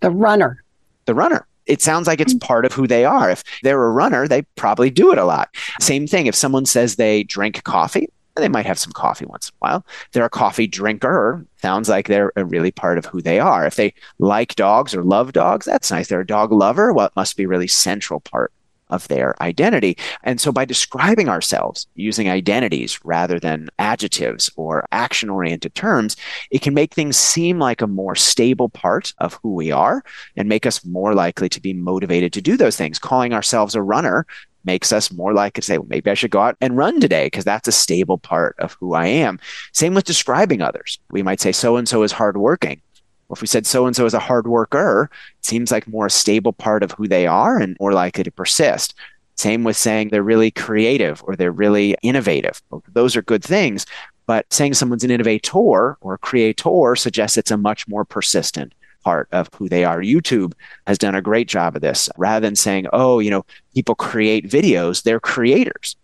The 0.00 0.10
runner. 0.10 0.62
The 1.06 1.14
runner. 1.14 1.46
It 1.66 1.82
sounds 1.82 2.06
like 2.06 2.20
it's 2.20 2.34
mm. 2.34 2.40
part 2.40 2.64
of 2.64 2.72
who 2.72 2.86
they 2.86 3.04
are. 3.04 3.30
If 3.30 3.42
they're 3.62 3.82
a 3.82 3.90
runner, 3.90 4.28
they 4.28 4.42
probably 4.54 4.90
do 4.90 5.10
it 5.12 5.18
a 5.18 5.24
lot. 5.24 5.48
Same 5.80 6.06
thing. 6.06 6.26
If 6.26 6.36
someone 6.36 6.66
says 6.66 6.94
they 6.94 7.24
drink 7.24 7.64
coffee, 7.64 8.08
they 8.36 8.48
might 8.48 8.66
have 8.66 8.78
some 8.78 8.92
coffee 8.92 9.26
once 9.26 9.48
in 9.48 9.54
a 9.54 9.58
while. 9.58 9.86
they're 10.12 10.24
a 10.24 10.30
coffee 10.30 10.66
drinker. 10.66 11.44
Sounds 11.60 11.88
like 11.88 12.08
they're 12.08 12.32
a 12.36 12.44
really 12.44 12.70
part 12.70 12.98
of 12.98 13.06
who 13.06 13.22
they 13.22 13.40
are. 13.40 13.66
If 13.66 13.76
they 13.76 13.94
like 14.18 14.54
dogs 14.54 14.94
or 14.94 15.02
love 15.02 15.32
dogs, 15.32 15.66
that's 15.66 15.90
nice. 15.90 16.08
They're 16.08 16.20
a 16.20 16.26
dog 16.26 16.52
lover. 16.52 16.92
Well, 16.92 17.06
it 17.06 17.16
must 17.16 17.36
be 17.36 17.44
a 17.44 17.48
really 17.48 17.68
central 17.68 18.20
part 18.20 18.52
of 18.88 19.08
their 19.08 19.40
identity. 19.42 19.96
And 20.22 20.40
so 20.40 20.52
by 20.52 20.64
describing 20.64 21.28
ourselves 21.28 21.86
using 21.94 22.28
identities 22.28 23.04
rather 23.04 23.40
than 23.40 23.68
adjectives 23.78 24.50
or 24.56 24.86
action 24.92 25.28
oriented 25.28 25.74
terms, 25.74 26.16
it 26.50 26.62
can 26.62 26.74
make 26.74 26.94
things 26.94 27.16
seem 27.16 27.58
like 27.58 27.82
a 27.82 27.86
more 27.86 28.14
stable 28.14 28.68
part 28.68 29.12
of 29.18 29.38
who 29.42 29.54
we 29.54 29.72
are 29.72 30.04
and 30.36 30.48
make 30.48 30.66
us 30.66 30.84
more 30.84 31.14
likely 31.14 31.48
to 31.48 31.60
be 31.60 31.72
motivated 31.72 32.32
to 32.34 32.42
do 32.42 32.56
those 32.56 32.76
things. 32.76 32.98
Calling 32.98 33.32
ourselves 33.32 33.74
a 33.74 33.82
runner 33.82 34.26
makes 34.66 34.92
us 34.92 35.12
more 35.12 35.32
likely 35.32 35.60
to 35.60 35.66
say, 35.66 35.78
well, 35.78 35.86
maybe 35.88 36.10
I 36.10 36.14
should 36.14 36.30
go 36.30 36.40
out 36.40 36.56
and 36.60 36.76
run 36.76 37.00
today 37.00 37.26
because 37.26 37.44
that's 37.44 37.68
a 37.68 37.72
stable 37.72 38.18
part 38.18 38.56
of 38.58 38.76
who 38.80 38.94
I 38.94 39.06
am. 39.06 39.38
Same 39.72 39.94
with 39.94 40.04
describing 40.04 40.60
others. 40.60 40.98
We 41.10 41.22
might 41.22 41.40
say 41.40 41.52
so 41.52 41.76
and 41.76 41.88
so 41.88 42.02
is 42.02 42.12
hardworking. 42.12 42.82
Well, 43.28 43.36
if 43.36 43.40
we 43.40 43.46
said 43.46 43.66
so 43.66 43.86
and 43.86 43.96
so 43.96 44.04
is 44.04 44.14
a 44.14 44.18
hard 44.18 44.46
worker, 44.46 45.10
it 45.38 45.44
seems 45.44 45.70
like 45.70 45.88
more 45.88 46.06
a 46.06 46.10
stable 46.10 46.52
part 46.52 46.82
of 46.82 46.92
who 46.92 47.08
they 47.08 47.26
are 47.26 47.58
and 47.58 47.76
more 47.80 47.92
likely 47.92 48.24
to 48.24 48.30
persist. 48.30 48.94
Same 49.36 49.64
with 49.64 49.76
saying 49.76 50.08
they're 50.08 50.22
really 50.22 50.50
creative 50.50 51.22
or 51.24 51.36
they're 51.36 51.52
really 51.52 51.96
innovative. 52.02 52.62
Those 52.92 53.16
are 53.16 53.22
good 53.22 53.44
things. 53.44 53.86
But 54.26 54.52
saying 54.52 54.74
someone's 54.74 55.04
an 55.04 55.10
innovator 55.10 55.96
or 56.00 56.18
creator 56.18 56.96
suggests 56.96 57.36
it's 57.36 57.50
a 57.50 57.56
much 57.56 57.86
more 57.86 58.04
persistent 58.04 58.74
part 59.06 59.28
of 59.30 59.48
who 59.54 59.68
they 59.68 59.84
are. 59.84 60.00
YouTube 60.00 60.52
has 60.88 60.98
done 60.98 61.14
a 61.14 61.22
great 61.22 61.46
job 61.46 61.76
of 61.76 61.80
this. 61.80 62.08
Rather 62.16 62.44
than 62.44 62.56
saying, 62.56 62.88
oh, 62.92 63.20
you 63.20 63.30
know, 63.30 63.46
people 63.72 63.94
create 63.94 64.50
videos, 64.50 65.04
they're 65.04 65.20
creators. 65.20 65.94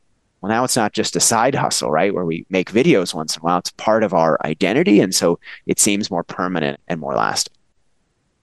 Well, 0.40 0.50
now 0.50 0.62
it's 0.62 0.76
not 0.76 0.92
just 0.92 1.16
a 1.16 1.20
side 1.20 1.56
hustle, 1.56 1.90
right? 1.90 2.14
Where 2.14 2.24
we 2.24 2.46
make 2.48 2.70
videos 2.70 3.12
once 3.12 3.34
in 3.34 3.40
a 3.40 3.42
while. 3.42 3.58
It's 3.58 3.72
part 3.72 4.04
of 4.04 4.14
our 4.14 4.38
identity. 4.44 5.00
And 5.00 5.12
so 5.12 5.40
it 5.66 5.80
seems 5.80 6.12
more 6.12 6.22
permanent 6.22 6.78
and 6.86 7.00
more 7.00 7.16
lasting. 7.16 7.54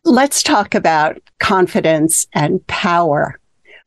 Let's 0.03 0.43
talk 0.43 0.75
about 0.75 1.21
confidence 1.39 2.27
and 2.33 2.65
power. 2.67 3.39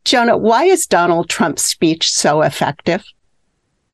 Jonah, 0.07 0.39
why 0.39 0.65
is 0.65 0.87
Donald 0.87 1.29
Trump's 1.29 1.65
speech 1.65 2.11
so 2.11 2.41
effective? 2.41 3.05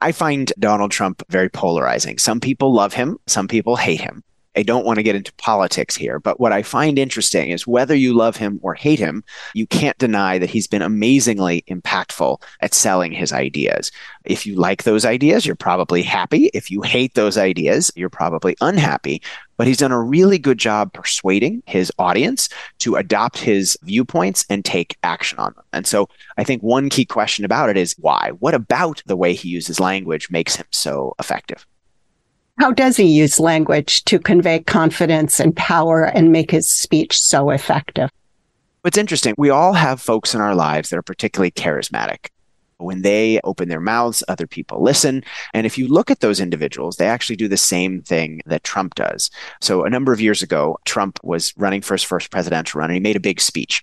I 0.01 0.13
find 0.13 0.53
Donald 0.61 0.93
Trump 0.93 1.25
very 1.29 1.49
polarizing. 1.49 2.19
Some 2.19 2.39
people 2.39 2.73
love 2.73 2.93
him, 2.93 3.19
some 3.27 3.49
people 3.49 3.75
hate 3.75 4.01
him. 4.01 4.23
I 4.59 4.65
don't 4.65 4.85
want 4.85 4.97
to 4.97 5.05
get 5.05 5.15
into 5.15 5.33
politics 5.35 5.95
here, 5.95 6.19
but 6.19 6.41
what 6.41 6.53
I 6.53 6.65
find 6.65 6.99
interesting 6.99 7.51
is 7.51 7.65
whether 7.65 7.95
you 7.95 8.13
love 8.13 8.37
him 8.37 8.59
or 8.61 8.75
hate 8.75 8.99
him, 8.99 9.23
you 9.55 9.69
can't 9.69 9.97
deny 9.99 10.37
that 10.37 10.51
he's 10.51 10.67
been 10.67 10.83
amazingly 10.83 11.63
impactful 11.69 12.43
at 12.61 12.75
selling 12.75 13.13
his 13.13 13.33
ideas. 13.33 13.93
If 14.25 14.47
you 14.47 14.57
like 14.57 14.83
those 14.83 15.05
ideas, 15.05 15.47
you're 15.47 15.55
probably 15.55 16.03
happy. 16.03 16.47
If 16.55 16.73
you 16.73 16.83
hate 16.83 17.15
those 17.15 17.39
ideas, 17.39 17.93
you're 17.95 18.11
probably 18.11 18.57
unhappy. 18.61 19.23
But 19.59 19.69
he's 19.69 19.79
done 19.79 19.93
a 19.93 20.03
really 20.03 20.39
good 20.41 20.59
job 20.59 20.93
persuading 20.93 21.63
his 21.67 21.93
audience 21.97 22.49
to 22.81 22.97
adopt 22.97 23.39
his 23.39 23.79
viewpoints 23.85 24.45
and 24.51 24.65
take 24.65 24.97
action 25.05 25.39
on 25.39 25.53
them. 25.55 25.65
And 25.73 25.87
so 25.87 26.09
I 26.37 26.43
think 26.43 26.65
one 26.65 26.89
key 26.89 27.05
question 27.05 27.45
about 27.45 27.71
it 27.71 27.77
is 27.77 27.95
why? 27.97 28.33
What 28.41 28.55
about 28.55 29.05
the 29.07 29.17
way 29.17 29.35
he 29.35 29.51
uses 29.51 29.79
language 29.79 30.33
makes 30.33 30.57
him 30.57 30.67
so 30.73 31.15
effective? 31.21 31.65
How 32.59 32.73
does 32.73 32.97
he 32.97 33.05
use 33.05 33.39
language 33.39 34.05
to 34.05 34.19
convey 34.19 34.61
confidence 34.61 35.39
and 35.39 35.57
power 35.57 36.05
and 36.05 36.33
make 36.33 36.51
his 36.51 36.69
speech 36.69 37.17
so 37.17 37.51
effective? 37.51 38.11
It's 38.85 38.99
interesting. 38.99 39.35
We 39.39 39.51
all 39.51 39.75
have 39.75 40.01
folks 40.01 40.35
in 40.35 40.41
our 40.41 40.57
lives 40.57 40.91
that 40.91 40.99
are 40.99 41.03
particularly 41.03 41.53
charismatic. 41.53 42.31
When 42.79 43.03
they 43.03 43.41
open 43.43 43.69
their 43.69 43.81
mouths, 43.81 44.23
other 44.29 44.47
people 44.47 44.83
listen. 44.83 45.25
And 45.53 45.67
if 45.67 45.77
you 45.77 45.89
look 45.89 46.11
at 46.11 46.21
those 46.21 46.41
individuals, 46.41 46.97
they 46.97 47.07
actually 47.07 47.37
do 47.37 47.49
the 47.49 47.57
same 47.57 48.03
thing 48.03 48.41
that 48.47 48.65
Trump 48.65 48.95
does. 48.95 49.31
So 49.61 49.85
a 49.85 49.91
number 49.91 50.13
of 50.13 50.21
years 50.21 50.43
ago, 50.43 50.79
Trump 50.85 51.19
was 51.23 51.53
running 51.57 51.83
for 51.83 51.95
his 51.95 52.05
first 52.05 52.31
presidential 52.31 52.79
run 52.79 52.91
and 52.91 52.95
he 52.95 53.01
made 53.01 53.17
a 53.17 53.21
big 53.21 53.41
speech. 53.41 53.83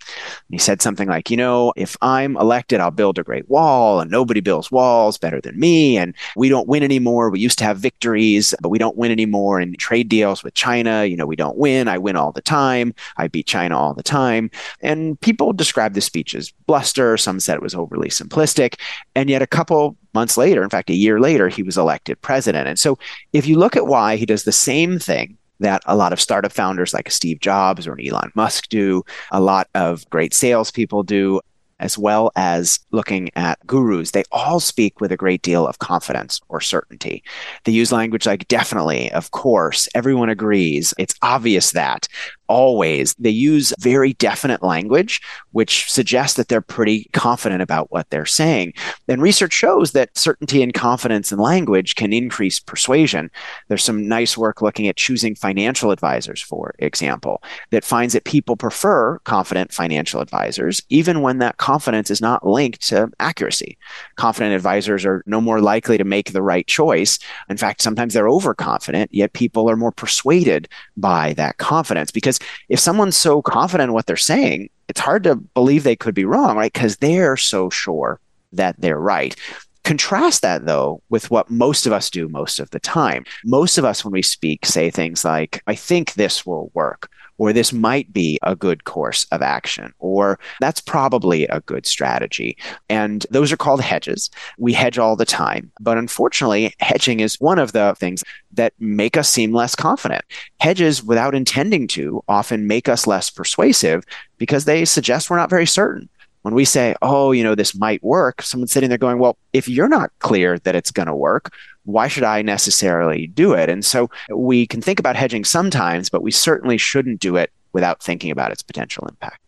He 0.49 0.57
said 0.57 0.81
something 0.81 1.09
like, 1.09 1.29
you 1.29 1.37
know, 1.37 1.73
if 1.75 1.97
I'm 2.01 2.37
elected, 2.37 2.79
I'll 2.79 2.91
build 2.91 3.19
a 3.19 3.23
great 3.23 3.49
wall 3.49 3.99
and 3.99 4.09
nobody 4.09 4.39
builds 4.39 4.71
walls 4.71 5.17
better 5.17 5.41
than 5.41 5.59
me. 5.59 5.97
And 5.97 6.15
we 6.37 6.47
don't 6.47 6.67
win 6.67 6.83
anymore. 6.83 7.29
We 7.29 7.39
used 7.39 7.59
to 7.59 7.65
have 7.65 7.77
victories, 7.77 8.53
but 8.61 8.69
we 8.69 8.77
don't 8.77 8.97
win 8.97 9.11
anymore 9.11 9.59
in 9.59 9.75
trade 9.75 10.07
deals 10.07 10.43
with 10.43 10.53
China. 10.53 11.03
You 11.03 11.17
know, 11.17 11.25
we 11.25 11.35
don't 11.35 11.57
win. 11.57 11.87
I 11.87 11.97
win 11.97 12.15
all 12.15 12.31
the 12.31 12.41
time. 12.41 12.93
I 13.17 13.27
beat 13.27 13.47
China 13.47 13.77
all 13.77 13.93
the 13.93 14.03
time. 14.03 14.49
And 14.81 15.19
people 15.19 15.51
described 15.51 15.95
the 15.95 16.01
speech 16.01 16.33
as 16.33 16.53
bluster. 16.65 17.17
Some 17.17 17.39
said 17.39 17.55
it 17.55 17.61
was 17.61 17.75
overly 17.75 18.09
simplistic. 18.09 18.79
And 19.15 19.29
yet, 19.29 19.41
a 19.41 19.47
couple 19.47 19.97
months 20.13 20.37
later, 20.37 20.63
in 20.63 20.69
fact, 20.69 20.89
a 20.89 20.95
year 20.95 21.19
later, 21.19 21.49
he 21.49 21.63
was 21.63 21.77
elected 21.77 22.21
president. 22.21 22.67
And 22.67 22.79
so, 22.79 22.97
if 23.33 23.47
you 23.47 23.57
look 23.57 23.75
at 23.75 23.87
why 23.87 24.15
he 24.15 24.25
does 24.25 24.43
the 24.43 24.51
same 24.51 24.99
thing 24.99 25.37
that 25.59 25.81
a 25.85 25.95
lot 25.95 26.13
of 26.13 26.19
startup 26.19 26.51
founders 26.51 26.93
like 26.93 27.09
Steve 27.09 27.39
Jobs 27.39 27.87
or 27.87 27.97
Elon 27.99 28.31
Musk 28.35 28.67
do, 28.69 29.03
a 29.31 29.39
lot 29.39 29.69
of 29.73 30.09
great 30.09 30.33
salespeople 30.33 31.03
do, 31.03 31.39
as 31.79 31.97
well 31.97 32.31
as 32.35 32.79
looking 32.91 33.29
at 33.35 33.65
gurus, 33.67 34.11
they 34.11 34.23
all 34.31 34.59
speak 34.59 35.01
with 35.01 35.11
a 35.11 35.17
great 35.17 35.41
deal 35.41 35.67
of 35.67 35.79
confidence 35.79 36.39
or 36.47 36.61
certainty. 36.61 37.23
They 37.63 37.71
use 37.71 37.91
language 37.91 38.25
like 38.25 38.47
definitely, 38.47 39.11
of 39.11 39.31
course, 39.31 39.87
everyone 39.93 40.29
agrees, 40.29 40.93
it's 40.97 41.15
obvious 41.21 41.71
that 41.71 42.07
always. 42.47 43.13
They 43.15 43.29
use 43.29 43.73
very 43.79 44.13
definite 44.13 44.63
language, 44.63 45.21
which 45.51 45.91
suggests 45.91 46.37
that 46.37 46.47
they're 46.47 46.61
pretty 46.61 47.09
confident 47.13 47.61
about 47.61 47.91
what 47.91 48.09
they're 48.09 48.25
saying. 48.25 48.73
And 49.07 49.21
research 49.21 49.53
shows 49.53 49.91
that 49.91 50.17
certainty 50.17 50.61
and 50.61 50.73
confidence 50.73 51.31
in 51.31 51.39
language 51.39 51.95
can 51.95 52.13
increase 52.13 52.59
persuasion. 52.59 53.31
There's 53.67 53.83
some 53.83 54.07
nice 54.07 54.37
work 54.37 54.61
looking 54.61 54.87
at 54.87 54.97
choosing 54.97 55.35
financial 55.35 55.91
advisors, 55.91 56.41
for 56.41 56.73
example, 56.79 57.41
that 57.71 57.83
finds 57.83 58.13
that 58.13 58.23
people 58.23 58.55
prefer 58.55 59.19
confident 59.19 59.71
financial 59.71 60.21
advisors, 60.21 60.81
even 60.89 61.21
when 61.21 61.39
that 61.39 61.57
confidence 61.57 62.09
is 62.09 62.21
not 62.21 62.45
linked 62.45 62.81
to 62.87 63.09
accuracy. 63.19 63.77
Confident 64.15 64.55
advisors 64.55 65.05
are 65.05 65.23
no 65.25 65.41
more 65.41 65.61
likely 65.61 65.97
to 65.97 66.03
make 66.03 66.31
the 66.31 66.41
right 66.41 66.67
choice. 66.67 67.19
In 67.49 67.57
fact, 67.57 67.81
sometimes 67.81 68.13
they're 68.13 68.29
overconfident, 68.29 69.13
yet 69.13 69.33
people 69.33 69.69
are 69.69 69.75
more 69.75 69.91
persuaded 69.91 70.67
by 70.97 71.33
that 71.33 71.57
confidence 71.57 72.11
because 72.11 72.34
because 72.37 72.49
if 72.69 72.79
someone's 72.79 73.17
so 73.17 73.41
confident 73.41 73.89
in 73.89 73.93
what 73.93 74.05
they're 74.05 74.17
saying, 74.17 74.69
it's 74.87 74.99
hard 74.99 75.23
to 75.23 75.35
believe 75.35 75.83
they 75.83 75.95
could 75.95 76.15
be 76.15 76.25
wrong, 76.25 76.57
right? 76.57 76.71
Because 76.71 76.97
they're 76.97 77.37
so 77.37 77.69
sure 77.69 78.19
that 78.53 78.79
they're 78.79 78.99
right. 78.99 79.35
Contrast 79.83 80.41
that 80.41 80.65
though 80.65 81.01
with 81.09 81.29
what 81.29 81.49
most 81.49 81.85
of 81.85 81.93
us 81.93 82.09
do 82.09 82.27
most 82.27 82.59
of 82.59 82.69
the 82.71 82.79
time. 82.79 83.23
Most 83.43 83.77
of 83.77 83.85
us, 83.85 84.03
when 84.03 84.11
we 84.11 84.21
speak, 84.21 84.65
say 84.65 84.89
things 84.89 85.23
like, 85.23 85.61
I 85.67 85.75
think 85.75 86.13
this 86.13 86.45
will 86.45 86.71
work, 86.73 87.09
or 87.37 87.53
this 87.53 87.73
might 87.73 88.11
be 88.13 88.39
a 88.43 88.55
good 88.55 88.83
course 88.83 89.25
of 89.31 89.41
action, 89.41 89.93
or 89.99 90.39
that's 90.59 90.79
probably 90.79 91.45
a 91.47 91.61
good 91.61 91.85
strategy. 91.85 92.57
And 92.89 93.25
those 93.29 93.51
are 93.51 93.57
called 93.57 93.81
hedges. 93.81 94.29
We 94.57 94.73
hedge 94.73 94.97
all 94.97 95.15
the 95.15 95.25
time. 95.25 95.71
But 95.79 95.97
unfortunately, 95.97 96.73
hedging 96.79 97.19
is 97.19 97.39
one 97.39 97.59
of 97.59 97.71
the 97.71 97.95
things 97.97 98.23
that 98.53 98.73
make 98.79 99.17
us 99.17 99.29
seem 99.29 99.53
less 99.53 99.75
confident. 99.75 100.23
Hedges, 100.59 101.03
without 101.03 101.35
intending 101.35 101.87
to, 101.89 102.23
often 102.27 102.67
make 102.67 102.87
us 102.87 103.07
less 103.07 103.29
persuasive 103.29 104.03
because 104.37 104.65
they 104.65 104.85
suggest 104.85 105.29
we're 105.29 105.37
not 105.37 105.49
very 105.49 105.65
certain 105.65 106.09
when 106.45 106.53
we 106.53 106.63
say, 106.63 106.93
oh, 107.01 107.31
you 107.31 107.43
know, 107.43 107.55
this 107.55 107.73
might 107.73 108.03
work, 108.03 108.43
someone's 108.43 108.71
sitting 108.71 108.87
there 108.87 108.99
going, 108.99 109.17
well, 109.17 109.35
if 109.51 109.67
you're 109.67 109.89
not 109.89 110.11
clear 110.19 110.59
that 110.59 110.75
it's 110.75 110.91
going 110.91 111.07
to 111.07 111.15
work, 111.15 111.51
why 111.85 112.07
should 112.07 112.23
I 112.23 112.41
necessarily 112.41 113.27
do 113.27 113.53
it? 113.53 113.69
And 113.69 113.83
so 113.83 114.09
we 114.29 114.67
can 114.67 114.81
think 114.81 114.99
about 114.99 115.15
hedging 115.15 115.43
sometimes, 115.43 116.09
but 116.09 116.21
we 116.21 116.31
certainly 116.31 116.77
shouldn't 116.77 117.19
do 117.19 117.35
it 117.35 117.51
without 117.73 118.01
thinking 118.01 118.31
about 118.31 118.51
its 118.51 118.61
potential 118.63 119.05
impact. 119.07 119.39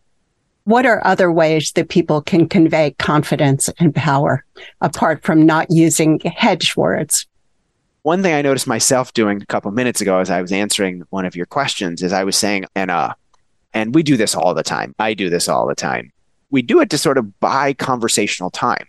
What 0.64 0.84
are 0.84 1.06
other 1.06 1.32
ways 1.32 1.72
that 1.72 1.88
people 1.88 2.20
can 2.20 2.48
convey 2.48 2.94
confidence 2.98 3.70
and 3.78 3.94
power 3.94 4.44
apart 4.80 5.24
from 5.24 5.46
not 5.46 5.70
using 5.70 6.20
hedge 6.20 6.76
words? 6.76 7.26
One 8.02 8.22
thing 8.22 8.34
I 8.34 8.42
noticed 8.42 8.66
myself 8.66 9.12
doing 9.14 9.40
a 9.42 9.46
couple 9.46 9.70
minutes 9.70 10.00
ago 10.00 10.18
as 10.18 10.30
I 10.30 10.42
was 10.42 10.52
answering 10.52 11.02
one 11.10 11.24
of 11.24 11.34
your 11.34 11.46
questions 11.46 12.02
is 12.02 12.12
I 12.12 12.24
was 12.24 12.36
saying, 12.36 12.66
and 12.74 12.90
uh, 12.90 13.14
and 13.74 13.94
we 13.94 14.02
do 14.02 14.16
this 14.16 14.34
all 14.34 14.54
the 14.54 14.62
time. 14.62 14.94
I 14.98 15.14
do 15.14 15.30
this 15.30 15.48
all 15.48 15.66
the 15.66 15.74
time 15.74 16.12
we 16.50 16.62
do 16.62 16.80
it 16.80 16.90
to 16.90 16.98
sort 16.98 17.18
of 17.18 17.38
buy 17.40 17.72
conversational 17.74 18.50
time. 18.50 18.86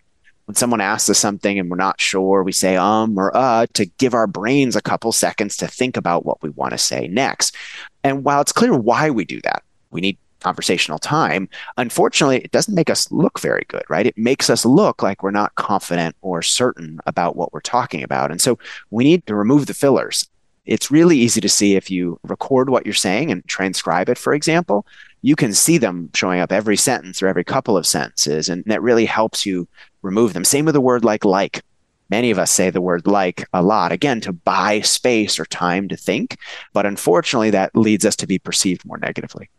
When 0.50 0.56
someone 0.56 0.82
asks 0.82 1.12
us 1.12 1.20
something 1.20 1.60
and 1.60 1.70
we're 1.70 1.78
not 1.78 2.02
sure, 2.02 2.42
we 2.42 2.54
say 2.54 2.76
um 2.76 3.20
or 3.20 3.30
uh 3.38 3.68
to 3.76 3.86
give 3.86 4.16
our 4.16 4.26
brains 4.26 4.76
a 4.76 4.82
couple 4.82 5.12
seconds 5.12 5.56
to 5.58 5.68
think 5.68 5.96
about 5.96 6.26
what 6.26 6.42
we 6.42 6.50
want 6.50 6.72
to 6.72 6.78
say 6.80 7.08
next. 7.08 7.56
And 8.04 8.24
while 8.24 8.42
it's 8.42 8.52
clear 8.52 8.76
why 8.76 9.12
we 9.12 9.26
do 9.26 9.40
that, 9.42 9.62
we 9.92 10.02
need 10.02 10.18
conversational 10.40 10.98
time. 10.98 11.50
Unfortunately, 11.78 12.38
it 12.38 12.50
doesn't 12.50 12.74
make 12.74 12.90
us 12.90 13.12
look 13.12 13.40
very 13.40 13.64
good, 13.68 13.84
right? 13.90 14.08
It 14.08 14.18
makes 14.18 14.50
us 14.50 14.66
look 14.66 15.04
like 15.04 15.22
we're 15.22 15.30
not 15.30 15.54
confident 15.54 16.16
or 16.24 16.42
certain 16.42 17.00
about 17.06 17.36
what 17.36 17.54
we're 17.54 17.60
talking 17.60 18.02
about. 18.02 18.32
And 18.32 18.42
so 18.42 18.58
we 18.90 19.04
need 19.04 19.28
to 19.28 19.36
remove 19.36 19.68
the 19.68 19.76
fillers. 19.76 20.28
It's 20.70 20.92
really 20.92 21.18
easy 21.18 21.42
to 21.42 21.50
see 21.50 21.76
if 21.76 21.90
you 21.90 22.20
record 22.22 22.70
what 22.70 22.86
you're 22.86 22.94
saying 22.94 23.32
and 23.32 23.44
transcribe 23.48 24.08
it, 24.08 24.20
for 24.20 24.36
example, 24.36 24.86
you 25.24 25.36
can 25.36 25.52
see 25.52 25.80
them 25.80 26.12
showing 26.14 26.42
up 26.42 26.52
every 26.52 26.78
sentence 26.78 27.24
or 27.24 27.28
every 27.28 27.44
couple 27.44 27.76
of 27.76 27.88
sentences. 27.88 28.50
And 28.50 28.64
that 28.66 28.84
really 28.84 29.08
helps 29.08 29.48
you 29.48 29.68
remove 30.04 30.34
them. 30.34 30.46
Same 30.46 30.66
with 30.66 30.76
the 30.76 30.80
word 30.82 31.04
like 31.04 31.26
like. 31.26 31.64
Many 32.12 32.30
of 32.30 32.38
us 32.38 32.52
say 32.52 32.70
the 32.70 32.82
word 32.82 33.08
like 33.08 33.48
a 33.52 33.64
lot, 33.64 33.92
again, 33.92 34.22
to 34.22 34.32
buy 34.32 34.82
space 34.82 35.40
or 35.40 35.46
time 35.46 35.88
to 35.88 35.98
think. 35.98 36.38
But 36.72 36.86
unfortunately, 36.86 37.50
that 37.50 37.76
leads 37.76 38.06
us 38.06 38.16
to 38.18 38.28
be 38.28 38.38
perceived 38.38 38.86
more 38.86 39.00
negatively. 39.00 39.50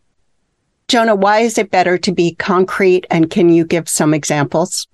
Jonah, 0.87 1.15
why 1.15 1.39
is 1.39 1.57
it 1.57 1.71
better 1.71 1.97
to 1.97 2.11
be 2.13 2.35
concrete? 2.35 3.05
And 3.11 3.29
can 3.29 3.49
you 3.49 3.65
give 3.65 3.89
some 3.89 4.13
examples? 4.13 4.87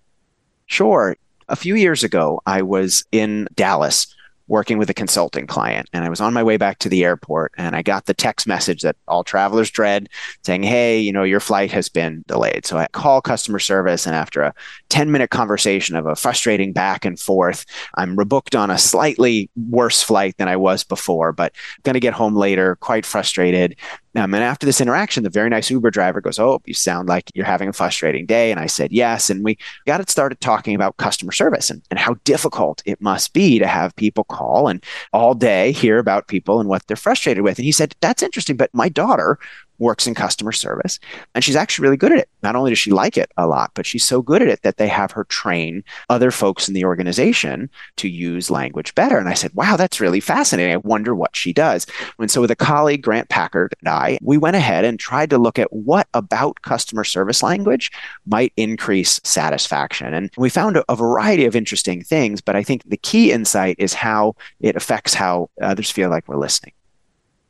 Sure. 0.65 1.15
A 1.47 1.55
few 1.55 1.75
years 1.75 2.03
ago, 2.03 2.41
I 2.47 2.63
was 2.63 3.05
in 3.12 3.47
Dallas 3.53 4.15
working 4.48 4.77
with 4.77 4.89
a 4.89 4.94
consulting 4.94 5.48
client 5.48 5.89
and 5.94 6.06
I 6.06 6.10
was 6.10 6.22
on 6.22 6.34
my 6.34 6.44
way 6.44 6.58
back 6.58 6.80
to 6.80 6.89
the 6.89 7.04
airport 7.04 7.54
and 7.58 7.75
I 7.75 7.82
got 7.82 8.06
the 8.06 8.13
text 8.13 8.48
message 8.48 8.82
that 8.82 8.96
all 9.08 9.24
travelers 9.24 9.70
dread 9.70 10.10
saying, 10.44 10.63
Hey, 10.63 11.00
you 11.00 11.12
know, 11.12 11.24
your 11.24 11.39
flight 11.39 11.72
has 11.72 11.89
been 11.89 12.24
delayed. 12.27 12.66
So 12.66 12.77
I 12.77 12.88
call 12.88 13.22
customer 13.22 13.60
service 13.60 14.06
and 14.06 14.16
after 14.16 14.42
a 14.42 14.54
10 14.89 15.12
minute 15.12 15.30
conversation 15.30 15.96
of 15.96 16.06
a 16.06 16.16
frustrating 16.16 16.74
back 16.74 17.06
and 17.06 17.20
forth, 17.20 17.66
I'm 17.96 18.16
rebooked 18.16 18.58
on 18.58 18.72
a 18.72 18.77
slightly 18.77 19.50
worse 19.70 20.01
flight 20.01 20.38
than 20.38 20.48
I 20.48 20.56
was 20.56 20.84
before, 20.84 21.32
but 21.32 21.54
I'm 21.56 21.82
going 21.84 21.94
to 21.96 22.00
get 22.00 22.13
home 22.13 22.36
later, 22.36 22.75
quite 22.77 23.06
frustrated. 23.06 23.75
Um, 24.16 24.34
and 24.34 24.44
after 24.44 24.66
this 24.66 24.82
interaction, 24.82 25.24
the 25.24 25.30
very 25.30 25.50
nice 25.50 25.70
Uber 25.70 25.92
driver 25.92 26.22
goes, 26.22 26.39
Oh, 26.39 26.60
you 26.66 26.74
sound 26.74 27.08
like 27.08 27.30
you're 27.36 27.46
having 27.46 27.70
a 27.70 27.74
frustrating 27.74 28.25
day. 28.25 28.50
And 28.50 28.60
I 28.60 28.66
said, 28.66 28.92
Yes. 28.92 29.30
And 29.30 29.44
we 29.44 29.58
got 29.86 30.01
it 30.01 30.10
started 30.10 30.42
talking 30.42 30.74
about 30.74 30.98
customer 30.98 31.32
service 31.32 31.70
and, 31.70 31.84
and 31.92 32.00
how 32.00 32.16
difficult 32.24 32.82
it 32.86 33.01
must 33.01 33.34
be 33.34 33.60
to 33.60 33.68
have 33.68 33.96
people 33.96 34.24
call 34.38 34.67
and 34.67 34.84
all 35.13 35.34
day 35.34 35.72
hear 35.72 35.98
about 35.98 36.27
people 36.27 36.60
and 36.60 36.70
what 36.70 36.86
they're 36.88 36.98
frustrated 36.98 37.44
with. 37.44 37.58
And 37.58 37.65
he 37.65 37.72
said, 37.72 37.96
That's 38.01 38.24
interesting. 38.24 38.58
But 38.58 38.74
my 38.74 38.89
daughter 38.89 39.39
works 39.79 40.07
in 40.07 40.15
customer 40.15 40.51
service 40.51 41.00
and 41.36 41.43
she's 41.43 41.55
actually 41.55 41.84
really 41.84 41.98
good 41.98 42.12
at 42.12 42.19
it. 42.19 42.29
Not 42.43 42.55
only 42.55 42.72
does 42.72 42.79
she 42.79 42.91
like 42.91 43.17
it 43.17 43.31
a 43.38 43.48
lot, 43.48 43.72
but 43.74 43.86
she's 43.86 44.05
so 44.05 44.22
good 44.22 44.41
at 44.41 44.48
it 44.48 44.62
that 44.63 44.77
they 44.77 44.88
have 44.88 45.12
her 45.12 45.24
train 45.25 45.84
other 46.10 46.31
folks 46.31 46.67
in 46.67 46.74
the 46.74 46.86
organization 46.86 47.69
to 47.98 48.10
use 48.10 48.51
language 48.51 48.93
better. 48.96 49.17
And 49.17 49.29
I 49.29 49.34
said, 49.34 49.53
wow, 49.53 49.75
that's 49.75 50.00
really 50.00 50.19
fascinating. 50.19 50.74
I 50.74 50.77
wonder 50.77 51.15
what 51.15 51.36
she 51.36 51.53
does. 51.53 51.86
And 52.19 52.29
so 52.29 52.41
with 52.41 52.51
a 52.51 52.55
colleague, 52.55 53.03
Grant 53.03 53.29
Packard, 53.29 53.74
and 53.79 53.89
I, 53.89 54.17
we 54.22 54.38
went 54.38 54.55
ahead 54.55 54.86
and 54.86 55.00
tried 55.00 55.29
to 55.29 55.38
look 55.38 55.60
at 55.60 55.72
what 55.72 56.07
about 56.13 56.62
customer 56.62 57.03
service 57.03 57.43
language 57.43 57.91
might 58.25 58.53
increase 58.57 59.19
satisfaction. 59.24 60.13
And 60.13 60.29
we 60.38 60.50
found 60.50 60.77
a, 60.77 60.98
variety 60.98 61.46
of 61.46 61.55
interesting 61.55 62.03
things, 62.03 62.41
but 62.41 62.55
I 62.55 62.63
think 62.63 62.81
the 62.84 62.98
key 62.98 63.31
insight 63.31 63.75
is 63.77 63.93
how 63.93 64.36
it 64.60 64.75
affects 64.75 65.13
how 65.13 65.50
others 65.62 65.91
feel 65.91 66.10
like 66.10 66.27
we're 66.27 66.38
listening. 66.38 66.74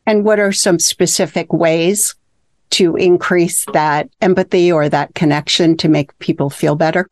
And 0.08 0.24
what 0.24 0.40
are 0.40 0.54
some 0.54 0.80
specific 0.80 1.52
ways 1.52 2.16
to 2.72 2.96
increase 2.96 3.66
that 3.74 4.10
empathy 4.22 4.72
or 4.72 4.88
that 4.90 5.14
connection 5.16 5.76
to 5.78 5.90
make 5.90 6.18
people 6.20 6.50
feel 6.50 6.76
better? 6.76 7.10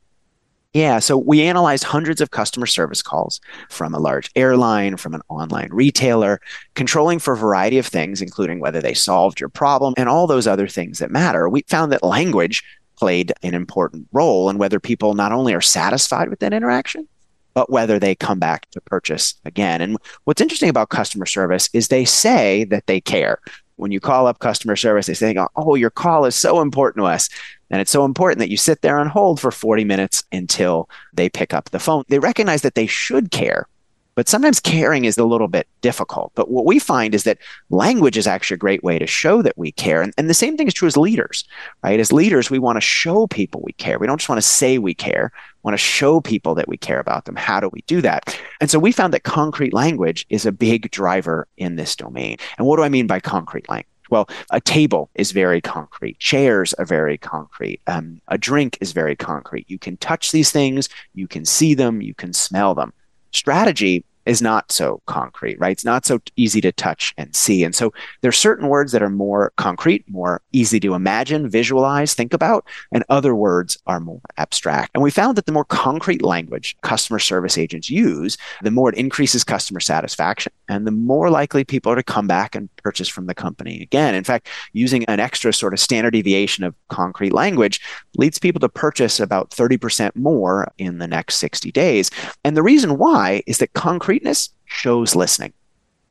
Yeah, 0.73 0.99
so 0.99 1.17
we 1.17 1.41
analyzed 1.41 1.83
hundreds 1.85 2.19
of 2.19 2.31
customer 2.31 2.65
service 2.65 3.01
calls 3.01 3.39
from 3.69 3.93
a 3.93 3.99
large 3.99 4.29
airline, 4.35 4.97
from 4.97 5.13
an 5.13 5.21
online 5.29 5.69
retailer, 5.71 6.41
controlling 6.73 7.19
for 7.19 7.33
a 7.33 7.37
variety 7.37 7.77
of 7.77 7.85
things, 7.85 8.21
including 8.21 8.59
whether 8.59 8.81
they 8.81 8.93
solved 8.93 9.39
your 9.39 9.49
problem 9.49 9.93
and 9.95 10.09
all 10.09 10.27
those 10.27 10.47
other 10.47 10.67
things 10.67 10.99
that 10.99 11.11
matter. 11.11 11.47
We 11.47 11.63
found 11.67 11.91
that 11.91 12.03
language 12.03 12.63
played 12.97 13.33
an 13.43 13.53
important 13.53 14.07
role 14.11 14.49
in 14.49 14.57
whether 14.57 14.79
people 14.79 15.13
not 15.13 15.31
only 15.31 15.53
are 15.53 15.61
satisfied 15.61 16.29
with 16.29 16.39
that 16.39 16.53
interaction, 16.53 17.07
but 17.55 17.71
whether 17.71 17.97
they 17.97 18.13
come 18.13 18.37
back 18.37 18.69
to 18.71 18.81
purchase 18.81 19.33
again. 19.45 19.81
And 19.81 19.97
what's 20.25 20.41
interesting 20.41 20.69
about 20.69 20.89
customer 20.89 21.25
service 21.25 21.69
is 21.73 21.87
they 21.87 22.05
say 22.05 22.65
that 22.65 22.85
they 22.85 23.01
care. 23.01 23.39
When 23.77 23.91
you 23.91 23.99
call 23.99 24.27
up 24.27 24.39
customer 24.39 24.75
service, 24.75 25.07
they 25.07 25.15
say, 25.15 25.35
Oh, 25.55 25.75
your 25.75 25.89
call 25.89 26.25
is 26.25 26.35
so 26.35 26.61
important 26.61 27.03
to 27.03 27.07
us. 27.07 27.29
And 27.71 27.81
it's 27.81 27.91
so 27.91 28.05
important 28.05 28.39
that 28.39 28.51
you 28.51 28.57
sit 28.57 28.81
there 28.81 28.99
on 28.99 29.07
hold 29.07 29.39
for 29.39 29.51
40 29.51 29.85
minutes 29.85 30.23
until 30.31 30.87
they 31.13 31.29
pick 31.29 31.53
up 31.53 31.71
the 31.71 31.79
phone. 31.79 32.03
They 32.09 32.19
recognize 32.19 32.61
that 32.61 32.75
they 32.75 32.87
should 32.87 33.31
care, 33.31 33.67
but 34.15 34.29
sometimes 34.29 34.61
caring 34.61 35.03
is 35.03 35.17
a 35.17 35.25
little 35.25 35.49
bit 35.49 35.67
difficult. 35.81 36.31
But 36.35 36.49
what 36.49 36.65
we 36.65 36.79
find 36.79 37.13
is 37.13 37.23
that 37.23 37.37
language 37.69 38.17
is 38.17 38.27
actually 38.27 38.55
a 38.55 38.59
great 38.59 38.83
way 38.83 38.97
to 38.97 39.05
show 39.05 39.41
that 39.41 39.57
we 39.57 39.73
care. 39.73 40.01
And, 40.01 40.13
and 40.17 40.29
the 40.29 40.33
same 40.33 40.55
thing 40.55 40.67
is 40.67 40.73
true 40.73 40.87
as 40.87 40.95
leaders, 40.95 41.43
right? 41.83 41.99
As 41.99 42.13
leaders, 42.13 42.49
we 42.49 42.59
want 42.59 42.77
to 42.77 42.81
show 42.81 43.27
people 43.27 43.61
we 43.63 43.73
care. 43.73 43.99
We 43.99 44.07
don't 44.07 44.17
just 44.17 44.29
want 44.29 44.41
to 44.41 44.47
say 44.47 44.77
we 44.77 44.93
care, 44.93 45.31
want 45.65 45.73
to 45.73 45.77
show 45.77 46.21
people 46.21 46.55
that 46.55 46.67
we 46.69 46.77
care 46.77 46.99
about 46.99 47.25
them. 47.25 47.35
How 47.35 47.59
do 47.59 47.69
we 47.69 47.81
do 47.87 47.99
that? 48.01 48.39
And 48.61 48.69
so 48.69 48.77
we 48.77 48.91
found 48.91 49.13
that 49.13 49.23
concrete 49.23 49.73
language 49.73 50.25
is 50.29 50.45
a 50.45 50.51
big 50.51 50.91
driver 50.91 51.47
in 51.57 51.75
this 51.75 51.95
domain. 51.95 52.37
And 52.57 52.67
what 52.67 52.77
do 52.77 52.83
I 52.83 52.89
mean 52.89 53.07
by 53.07 53.19
concrete 53.19 53.67
language? 53.67 53.87
Well, 54.11 54.29
a 54.51 54.61
table 54.61 55.09
is 55.15 55.31
very 55.31 55.61
concrete. 55.61 56.19
Chairs 56.19 56.75
are 56.75 56.85
very 56.85 57.17
concrete. 57.17 57.81
Um, 57.87 58.21
a 58.27 58.37
drink 58.37 58.77
is 58.79 58.91
very 58.91 59.15
concrete. 59.15 59.65
You 59.67 59.79
can 59.79 59.97
touch 59.97 60.31
these 60.31 60.51
things, 60.51 60.87
you 61.15 61.27
can 61.27 61.43
see 61.43 61.73
them, 61.73 62.03
you 62.03 62.13
can 62.13 62.31
smell 62.31 62.75
them 62.75 62.93
strategy 63.31 64.05
is 64.25 64.41
not 64.41 64.71
so 64.71 65.01
concrete, 65.05 65.59
right? 65.59 65.71
It's 65.71 65.85
not 65.85 66.05
so 66.05 66.19
easy 66.35 66.61
to 66.61 66.71
touch 66.71 67.13
and 67.17 67.35
see. 67.35 67.63
And 67.63 67.75
so 67.75 67.93
there's 68.21 68.37
certain 68.37 68.67
words 68.67 68.91
that 68.91 69.03
are 69.03 69.09
more 69.09 69.53
concrete, 69.57 70.03
more 70.09 70.41
easy 70.51 70.79
to 70.81 70.93
imagine, 70.93 71.49
visualize, 71.49 72.13
think 72.13 72.33
about, 72.33 72.65
and 72.91 73.03
other 73.09 73.35
words 73.35 73.77
are 73.87 73.99
more 73.99 74.21
abstract. 74.37 74.91
And 74.93 75.03
we 75.03 75.11
found 75.11 75.37
that 75.37 75.45
the 75.45 75.51
more 75.51 75.65
concrete 75.65 76.21
language 76.21 76.75
customer 76.81 77.19
service 77.19 77.57
agents 77.57 77.89
use, 77.89 78.37
the 78.61 78.71
more 78.71 78.89
it 78.89 78.97
increases 78.97 79.43
customer 79.43 79.79
satisfaction 79.79 80.51
and 80.67 80.87
the 80.87 80.91
more 80.91 81.29
likely 81.29 81.63
people 81.63 81.91
are 81.91 81.95
to 81.95 82.03
come 82.03 82.27
back 82.27 82.55
and 82.55 82.73
purchase 82.77 83.07
from 83.07 83.27
the 83.27 83.35
company 83.35 83.81
again. 83.81 84.15
In 84.15 84.23
fact, 84.23 84.47
using 84.73 85.05
an 85.05 85.19
extra 85.19 85.53
sort 85.53 85.73
of 85.73 85.79
standard 85.79 86.11
deviation 86.11 86.63
of 86.63 86.75
concrete 86.89 87.33
language 87.33 87.79
leads 88.17 88.39
people 88.39 88.59
to 88.59 88.69
purchase 88.69 89.19
about 89.19 89.51
30% 89.51 90.15
more 90.15 90.71
in 90.77 90.97
the 90.97 91.07
next 91.07 91.35
60 91.35 91.71
days. 91.71 92.09
And 92.43 92.57
the 92.57 92.63
reason 92.63 92.97
why 92.97 93.43
is 93.45 93.59
that 93.59 93.73
concreteness 94.15 94.49
shows 94.65 95.15
listening. 95.15 95.53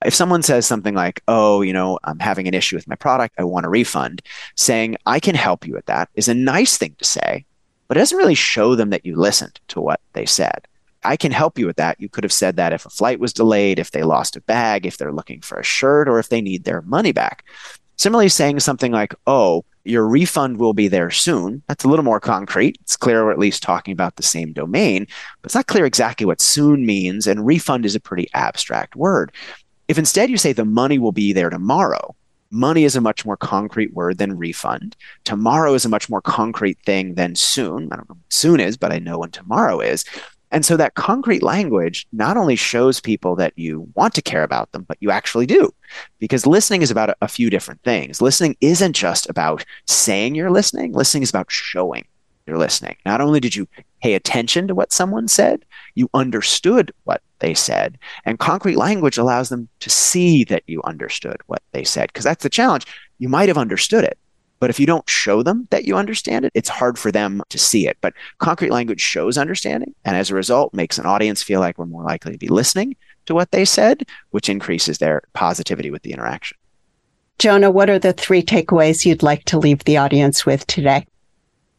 If 0.05 0.15
someone 0.15 0.43
says 0.43 0.67
something 0.67 0.95
like, 0.95 1.23
oh, 1.29 1.63
you 1.63 1.73
know, 1.73 1.99
I'm 2.05 2.19
having 2.19 2.47
an 2.47 2.55
issue 2.55 2.77
with 2.77 2.87
my 2.87 2.97
product, 2.97 3.37
I 3.39 3.45
want 3.45 3.65
a 3.65 3.71
refund, 3.71 4.21
saying, 4.57 4.97
I 5.07 5.19
can 5.19 5.35
help 5.35 5.67
you 5.67 5.75
with 5.75 5.87
that 5.87 6.11
is 6.15 6.29
a 6.29 6.35
nice 6.35 6.77
thing 6.77 6.95
to 6.99 7.05
say, 7.05 7.47
but 7.89 7.97
it 7.97 8.01
doesn't 8.01 8.19
really 8.19 8.35
show 8.35 8.75
them 8.75 8.91
that 8.91 9.07
you 9.07 9.17
listened 9.17 9.61
to 9.69 9.81
what 9.81 10.01
they 10.13 10.27
said. 10.27 10.67
I 11.05 11.17
can 11.17 11.33
help 11.33 11.59
you 11.59 11.67
with 11.67 11.77
that. 11.77 12.01
You 12.01 12.09
could 12.11 12.25
have 12.25 12.33
said 12.33 12.57
that 12.57 12.73
if 12.73 12.85
a 12.85 12.91
flight 12.91 13.19
was 13.21 13.33
delayed, 13.33 13.79
if 13.79 13.91
they 13.91 14.03
lost 14.03 14.37
a 14.37 14.43
bag, 14.43 14.85
if 14.85 14.99
they're 14.99 15.13
looking 15.13 15.41
for 15.41 15.59
a 15.59 15.65
shirt, 15.65 16.09
or 16.09 16.19
if 16.19 16.29
they 16.29 16.43
need 16.43 16.65
their 16.65 16.83
money 16.83 17.13
back. 17.13 17.45
Similarly, 17.97 18.29
saying 18.29 18.61
something 18.61 18.93
like, 18.93 19.15
oh, 19.27 19.65
your 19.85 20.09
refund 20.09 20.59
will 20.59 20.73
be 20.73 20.89
there 20.89 21.11
soon. 21.11 21.63
That's 21.69 21.85
a 21.85 21.89
little 21.89 22.05
more 22.05 22.21
concrete. 22.21 22.79
It's 22.81 22.97
clear 22.97 23.25
we're 23.25 23.33
at 23.33 23.39
least 23.39 23.63
talking 23.63 23.93
about 23.93 24.17
the 24.17 24.23
same 24.23 24.53
domain, 24.53 25.07
but 25.41 25.49
it's 25.49 25.55
not 25.55 25.67
clear 25.67 25.85
exactly 25.85 26.27
what 26.27 26.41
soon 26.41 26.87
means. 26.87 27.27
And 27.27 27.47
refund 27.47 27.85
is 27.85 27.95
a 27.95 28.01
pretty 28.01 28.29
abstract 28.35 28.97
word. 28.97 29.31
If 29.87 29.99
instead 29.99 30.31
you 30.31 30.39
say 30.39 30.53
the 30.53 30.65
money 30.65 30.99
will 30.99 31.13
be 31.13 31.33
there 31.33 31.51
tomorrow, 31.51 32.17
money 32.51 32.85
is 32.85 32.97
a 32.97 33.01
much 33.01 33.27
more 33.27 33.37
concrete 33.37 33.93
word 33.93 34.17
than 34.19 34.39
refund. 34.39 34.97
Tomorrow 35.25 35.75
is 35.75 35.85
a 35.85 35.91
much 35.91 36.09
more 36.09 36.23
concrete 36.23 36.79
thing 36.87 37.15
than 37.15 37.35
soon. 37.35 37.89
I 37.93 37.97
don't 37.97 38.09
know 38.09 38.15
what 38.15 38.33
soon 38.33 38.61
is, 38.61 38.77
but 38.77 38.93
I 38.93 38.99
know 38.99 39.19
when 39.19 39.31
tomorrow 39.31 39.81
is. 39.81 40.05
And 40.55 40.65
so 40.65 40.77
that 40.77 40.95
concrete 40.95 41.43
language 41.43 42.07
not 42.13 42.37
only 42.37 42.55
shows 42.55 43.01
people 43.01 43.35
that 43.35 43.53
you 43.57 43.91
want 43.95 44.15
to 44.15 44.23
care 44.23 44.45
about 44.45 44.71
them, 44.71 44.85
but 44.87 44.97
you 45.01 45.11
actually 45.11 45.47
do. 45.47 45.75
Because 46.21 46.47
listening 46.47 46.81
is 46.81 46.93
about 46.93 47.17
a, 47.21 47.27
few 47.27 47.51
different 47.51 47.83
things. 47.83 48.23
Listening 48.23 48.57
isn't 48.61 48.93
just 48.93 49.29
about 49.29 49.65
saying 49.89 50.37
you're 50.37 50.53
listening, 50.53 50.93
listening 50.93 51.25
is 51.25 51.31
about 51.31 51.51
showing 51.51 52.07
you're 52.47 52.57
listening. 52.57 52.95
Not 53.05 53.21
only 53.21 53.41
did 53.41 53.57
you 53.57 53.67
pay 54.01 54.15
attention 54.15 54.69
to 54.69 54.77
what 54.77 54.93
someone 54.93 55.27
said, 55.27 55.65
you 55.97 56.09
understood 56.15 56.93
what 57.03 57.21
they 57.41 57.55
said. 57.55 57.99
And 58.25 58.39
concrete 58.39 58.77
language 58.77 59.19
allows 59.19 59.49
them 59.49 59.69
to 59.81 59.91
see 59.91 60.45
that 60.45 60.63
you 60.69 60.83
understood 60.85 61.39
what 61.47 61.63
they 61.73 61.83
said. 61.83 62.11
Because 62.11 62.25
that's 62.25 62.45
the 62.45 62.49
challenge. 62.49 62.87
You 63.19 63.29
might 63.29 63.49
have 63.49 63.59
understood 63.59 64.05
it, 64.05 64.19
but 64.61 64.71
if 64.71 64.81
you 64.81 64.87
don't 64.87 65.09
show 65.09 65.43
them 65.43 65.67
that 65.71 65.85
you 65.85 65.97
understand 65.97 66.45
it, 66.45 66.53
it's 66.55 66.69
hard 66.69 66.99
for 66.99 67.13
them 67.13 67.43
to 67.51 67.59
see 67.59 67.87
it. 67.87 67.99
But 68.01 68.15
concrete 68.39 68.71
language 68.71 69.01
shows 69.01 69.37
understanding. 69.37 69.95
And 70.05 70.17
as 70.17 70.31
a 70.31 70.35
result, 70.35 70.75
makes 70.75 70.99
an 70.99 71.07
audience 71.07 71.43
feel 71.43 71.61
like 71.61 71.79
we're 71.79 71.87
more 71.87 72.05
likely 72.05 72.33
to 72.33 72.39
be 72.39 72.49
listening 72.49 72.97
to 73.27 73.35
what 73.35 73.51
they 73.51 73.65
said, 73.65 74.07
which 74.31 74.49
increases 74.49 74.99
their 74.99 75.23
positivity 75.33 75.91
with 75.91 76.03
the 76.03 76.13
interaction. 76.13 76.57
Jonah, 77.39 77.71
what 77.71 77.91
are 77.91 77.99
the 77.99 78.13
three 78.13 78.43
takeaways 78.43 79.05
you'd 79.05 79.23
like 79.23 79.45
to 79.45 79.59
leave 79.59 79.85
the 79.85 79.97
audience 79.97 80.47
with 80.47 80.67
today? 80.67 81.07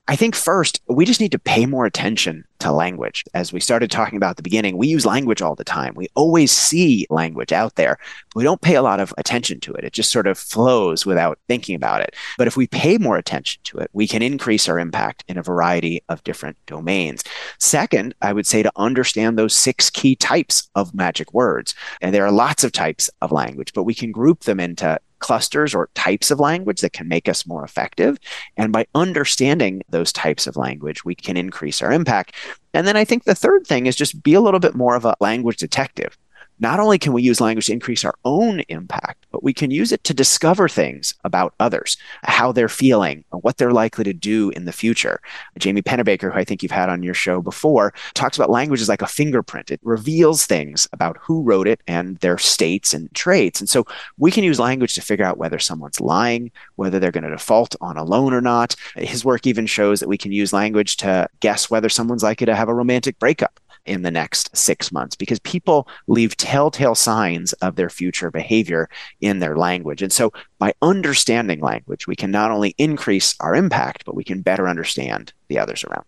I 0.08 0.16
think 0.16 0.36
first, 0.36 0.82
we 0.88 1.04
just 1.04 1.20
need 1.20 1.32
to 1.32 1.40
pay 1.40 1.66
more 1.66 1.86
attention 1.86 2.46
to 2.60 2.72
language. 2.72 3.24
As 3.34 3.52
we 3.52 3.60
started 3.60 3.90
talking 3.90 4.18
about 4.18 4.32
at 4.32 4.38
the 4.38 4.44
beginning, 4.44 4.78
we 4.78 4.88
use 4.88 5.06
language 5.06 5.42
all 5.42 5.56
the 5.56 5.64
time. 5.64 5.94
We 5.96 6.10
always 6.14 6.52
see 6.52 7.08
language 7.10 7.52
out 7.52 7.76
there. 7.76 7.98
we 8.36 8.44
don't 8.44 8.62
pay 8.62 8.76
a 8.76 8.84
lot 8.84 9.00
of 9.00 9.14
attention 9.18 9.60
to 9.62 9.74
it. 9.74 9.84
It 9.84 9.94
just 9.94 10.12
sort 10.12 10.28
of 10.28 10.38
flows 10.38 11.08
without 11.08 11.40
thinking 11.48 11.76
about 11.76 12.02
it. 12.02 12.16
But 12.38 12.48
if 12.48 12.56
we 12.56 12.68
pay 12.68 12.98
more 13.00 13.18
attention 13.18 13.62
to 13.66 13.80
it, 13.80 13.90
we 13.94 14.08
can 14.08 14.22
increase 14.22 14.70
our 14.70 14.78
impact 14.78 15.24
in 15.28 15.38
a 15.38 15.44
variety 15.44 16.04
of 16.08 16.24
different 16.24 16.58
domains. 16.68 17.24
Second, 17.60 18.14
I 18.22 18.32
would 18.32 18.46
say 18.46 18.62
to 18.62 18.72
understand 18.76 19.40
those 19.40 19.56
six 19.56 19.90
key 19.90 20.16
types 20.16 20.70
of 20.76 20.94
magic 20.94 21.34
words. 21.34 21.74
And 22.02 22.14
there 22.14 22.26
are 22.26 22.32
lots 22.32 22.64
of 22.64 22.72
types 22.72 23.10
of 23.22 23.32
language, 23.32 23.74
but 23.74 23.84
we 23.84 23.96
can 23.96 24.12
group 24.12 24.42
them 24.42 24.60
into 24.60 25.00
clusters 25.20 25.74
or 25.74 25.90
types 25.96 26.32
of 26.32 26.40
language 26.40 26.82
that 26.82 26.94
can 26.94 27.08
make 27.08 27.28
us 27.30 27.48
more 27.48 27.64
effective. 27.64 28.18
And 28.58 28.72
by 28.72 28.86
understanding 28.96 29.82
those 29.90 30.12
types 30.12 30.48
of 30.48 30.58
language, 30.58 31.06
we 31.06 31.16
can 31.16 31.38
increase 31.38 31.82
our 31.82 31.92
impact. 31.92 32.36
And 32.74 32.86
then 32.88 32.98
I 32.98 33.06
think 33.06 33.24
the 33.24 33.36
third 33.36 33.66
thing 33.66 33.86
is 33.86 33.96
just 33.96 34.24
be 34.24 34.34
a 34.34 34.42
little 34.42 34.60
bit 34.60 34.76
more 34.76 34.96
of 34.96 35.06
a 35.06 35.16
language 35.20 35.58
detective 35.58 36.18
not 36.60 36.80
only 36.80 36.98
can 36.98 37.14
we 37.14 37.22
use 37.22 37.42
language 37.42 37.66
to 37.68 37.74
increase 37.74 38.06
our 38.06 38.16
own 38.24 38.62
impact, 38.70 39.26
but 39.32 39.44
we 39.44 39.54
can 39.54 39.72
use 39.72 39.92
it 39.92 40.04
to 40.06 40.14
discover 40.14 40.70
things 40.70 41.14
about 41.24 41.54
others, 41.60 41.98
how 42.24 42.52
they're 42.52 42.70
feeling, 42.70 43.24
what 43.32 43.58
they're 43.58 43.72
likely 43.72 44.04
to 44.04 44.14
do 44.14 44.50
in 44.52 44.66
the 44.66 44.72
future. 44.72 45.20
Jamie 45.58 45.82
Pennebaker, 45.82 46.32
who 46.32 46.40
I 46.40 46.44
think 46.44 46.64
you've 46.64 46.72
had 46.72 46.90
on 46.90 47.04
your 47.04 47.14
show 47.14 47.42
before, 47.42 47.94
talks 48.14 48.38
about 48.38 48.50
language 48.50 48.82
as 48.82 48.90
like 48.90 49.02
a 49.02 49.08
fingerprint. 49.08 49.72
It 49.72 49.82
reveals 49.84 50.46
things 50.46 50.88
about 50.94 51.18
who 51.22 51.42
wrote 51.42 51.68
it 51.68 51.82
and 51.88 52.18
their 52.18 52.38
states 52.38 52.94
and 52.94 53.14
traits. 53.14 53.60
And 53.60 53.70
so 53.70 53.86
we 54.18 54.32
can 54.32 54.44
use 54.44 54.60
language 54.60 54.96
to 54.96 55.02
figure 55.02 55.26
out 55.26 55.38
whether 55.38 55.60
someone's 55.60 56.00
lying, 56.00 56.52
whether 56.76 57.00
they're 57.00 57.12
going 57.12 57.24
to 57.24 57.30
default 57.30 57.76
on 57.82 57.98
a 57.98 58.04
loan 58.04 58.34
or 58.34 58.42
not. 58.42 58.76
His 58.96 59.26
work 59.26 59.46
even 59.46 59.66
shows 59.66 60.00
that 60.00 60.10
we 60.10 60.18
can 60.18 60.32
use 60.32 60.54
language 60.54 60.98
to 60.98 61.28
guess 61.42 61.70
whether 61.70 61.90
someone's 61.90 62.24
likely 62.24 62.46
to 62.46 62.56
have 62.56 62.70
a 62.70 62.74
romantic 62.74 63.20
breakup 63.20 63.60
in 63.86 64.02
the 64.02 64.12
next 64.12 64.56
six 64.56 64.92
months 64.92 65.16
because 65.16 65.40
people 65.40 65.88
leave 66.08 66.36
telltale 66.38 66.96
signs 66.96 67.54
of 67.54 67.76
their 67.76 67.90
future 67.90 68.32
behavior 68.32 68.90
in 69.22 69.40
their 69.40 69.58
language. 69.58 70.02
And 70.02 70.12
so 70.12 70.34
by 70.60 70.74
understanding 70.82 71.62
language, 71.62 72.08
we 72.08 72.16
can 72.16 72.32
not 72.32 72.52
only 72.52 72.76
increase 72.78 73.36
our 73.40 73.56
impact, 73.56 74.06
but 74.06 74.16
we 74.16 74.24
can 74.24 74.42
better 74.42 74.68
understand 74.68 75.34
the 75.48 75.60
others 75.60 75.84
around. 75.84 76.06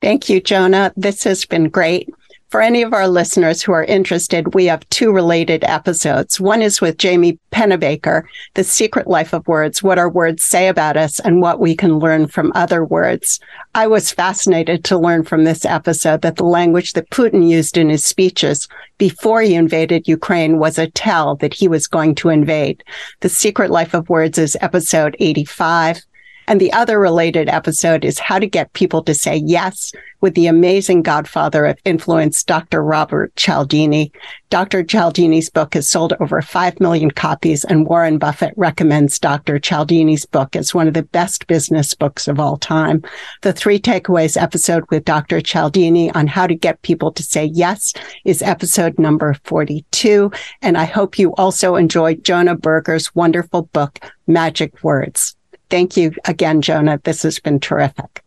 Thank 0.00 0.28
you, 0.28 0.40
Jonah. 0.40 0.92
This 0.96 1.24
has 1.24 1.44
been 1.44 1.68
great. 1.68 2.08
For 2.50 2.60
any 2.60 2.82
of 2.82 2.92
our 2.92 3.06
listeners 3.06 3.62
who 3.62 3.70
are 3.70 3.84
interested, 3.84 4.54
we 4.54 4.64
have 4.66 4.88
two 4.88 5.12
related 5.12 5.62
episodes. 5.62 6.40
One 6.40 6.62
is 6.62 6.80
with 6.80 6.98
Jamie 6.98 7.38
Pennebaker, 7.52 8.24
The 8.54 8.64
Secret 8.64 9.06
Life 9.06 9.32
of 9.32 9.46
Words, 9.46 9.84
what 9.84 9.98
our 9.98 10.10
words 10.10 10.42
say 10.42 10.66
about 10.66 10.96
us 10.96 11.20
and 11.20 11.40
what 11.40 11.60
we 11.60 11.76
can 11.76 12.00
learn 12.00 12.26
from 12.26 12.50
other 12.56 12.84
words. 12.84 13.38
I 13.76 13.86
was 13.86 14.10
fascinated 14.10 14.82
to 14.86 14.98
learn 14.98 15.22
from 15.22 15.44
this 15.44 15.64
episode 15.64 16.22
that 16.22 16.34
the 16.36 16.44
language 16.44 16.94
that 16.94 17.10
Putin 17.10 17.48
used 17.48 17.76
in 17.76 17.88
his 17.88 18.04
speeches 18.04 18.66
before 18.98 19.42
he 19.42 19.54
invaded 19.54 20.08
Ukraine 20.08 20.58
was 20.58 20.76
a 20.76 20.90
tell 20.90 21.36
that 21.36 21.54
he 21.54 21.68
was 21.68 21.86
going 21.86 22.16
to 22.16 22.30
invade. 22.30 22.82
The 23.20 23.28
Secret 23.28 23.70
Life 23.70 23.94
of 23.94 24.08
Words 24.08 24.38
is 24.38 24.56
episode 24.60 25.14
85. 25.20 26.02
And 26.46 26.60
the 26.60 26.72
other 26.72 26.98
related 26.98 27.48
episode 27.48 28.04
is 28.04 28.18
how 28.18 28.38
to 28.38 28.46
get 28.46 28.72
people 28.72 29.02
to 29.04 29.14
say 29.14 29.36
yes 29.36 29.92
with 30.20 30.34
the 30.34 30.46
amazing 30.46 31.02
godfather 31.02 31.64
of 31.64 31.78
influence, 31.84 32.44
Dr. 32.44 32.82
Robert 32.82 33.34
Cialdini. 33.36 34.12
Dr. 34.50 34.82
Cialdini's 34.82 35.48
book 35.48 35.74
has 35.74 35.88
sold 35.88 36.12
over 36.20 36.42
5 36.42 36.80
million 36.80 37.10
copies, 37.10 37.64
and 37.64 37.86
Warren 37.86 38.18
Buffett 38.18 38.52
recommends 38.56 39.18
Dr. 39.18 39.58
Cialdini's 39.58 40.26
book 40.26 40.56
as 40.56 40.74
one 40.74 40.88
of 40.88 40.94
the 40.94 41.04
best 41.04 41.46
business 41.46 41.94
books 41.94 42.28
of 42.28 42.40
all 42.40 42.56
time. 42.58 43.02
The 43.42 43.52
three 43.52 43.78
takeaways 43.78 44.40
episode 44.40 44.84
with 44.90 45.04
Dr. 45.04 45.40
Cialdini 45.40 46.10
on 46.12 46.26
how 46.26 46.46
to 46.46 46.54
get 46.54 46.82
people 46.82 47.12
to 47.12 47.22
say 47.22 47.44
yes 47.44 47.94
is 48.24 48.42
episode 48.42 48.98
number 48.98 49.34
42. 49.44 50.30
And 50.62 50.76
I 50.76 50.84
hope 50.84 51.18
you 51.18 51.32
also 51.34 51.76
enjoyed 51.76 52.24
Jonah 52.24 52.56
Berger's 52.56 53.14
wonderful 53.14 53.62
book, 53.72 54.00
Magic 54.26 54.82
Words. 54.82 55.36
Thank 55.70 55.96
you 55.96 56.12
again, 56.24 56.62
Jonah. 56.62 57.00
This 57.02 57.22
has 57.22 57.38
been 57.38 57.60
terrific. 57.60 58.22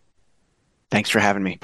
Thanks 0.90 1.10
for 1.10 1.20
having 1.20 1.44
me. 1.44 1.60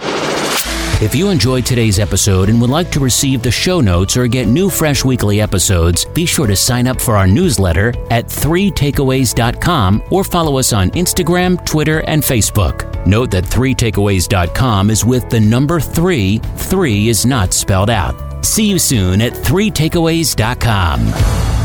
If 1.02 1.16
you 1.16 1.30
enjoyed 1.30 1.66
today's 1.66 1.98
episode 1.98 2.50
and 2.50 2.60
would 2.60 2.70
like 2.70 2.92
to 2.92 3.00
receive 3.00 3.42
the 3.42 3.52
show 3.52 3.80
notes 3.80 4.18
or 4.18 4.28
get 4.28 4.50
new 4.50 4.70
fresh 4.70 5.06
weekly 5.06 5.40
episodes, 5.40 6.04
be 6.04 6.26
sure 6.26 6.46
to 6.46 6.58
sign 6.58 6.88
up 6.88 7.00
for 7.00 7.16
our 7.16 7.26
newsletter 7.26 7.94
at 8.12 8.26
3takeaways.com 8.26 10.04
or 10.12 10.26
follow 10.26 10.60
us 10.60 10.74
on 10.74 10.92
Instagram, 10.92 11.66
Twitter, 11.66 12.02
and 12.02 12.22
Facebook. 12.22 13.08
Note 13.08 13.32
that 13.32 13.46
3takeaways.com 13.46 14.90
is 14.90 15.06
with 15.06 15.30
the 15.30 15.40
number 15.40 15.80
3. 15.80 16.40
3 16.40 17.08
is 17.08 17.26
not 17.26 17.54
spelled 17.54 17.90
out. 17.90 18.46
See 18.46 18.70
you 18.70 18.78
soon 18.78 19.22
at 19.22 19.32
3takeaways.com. 19.32 21.59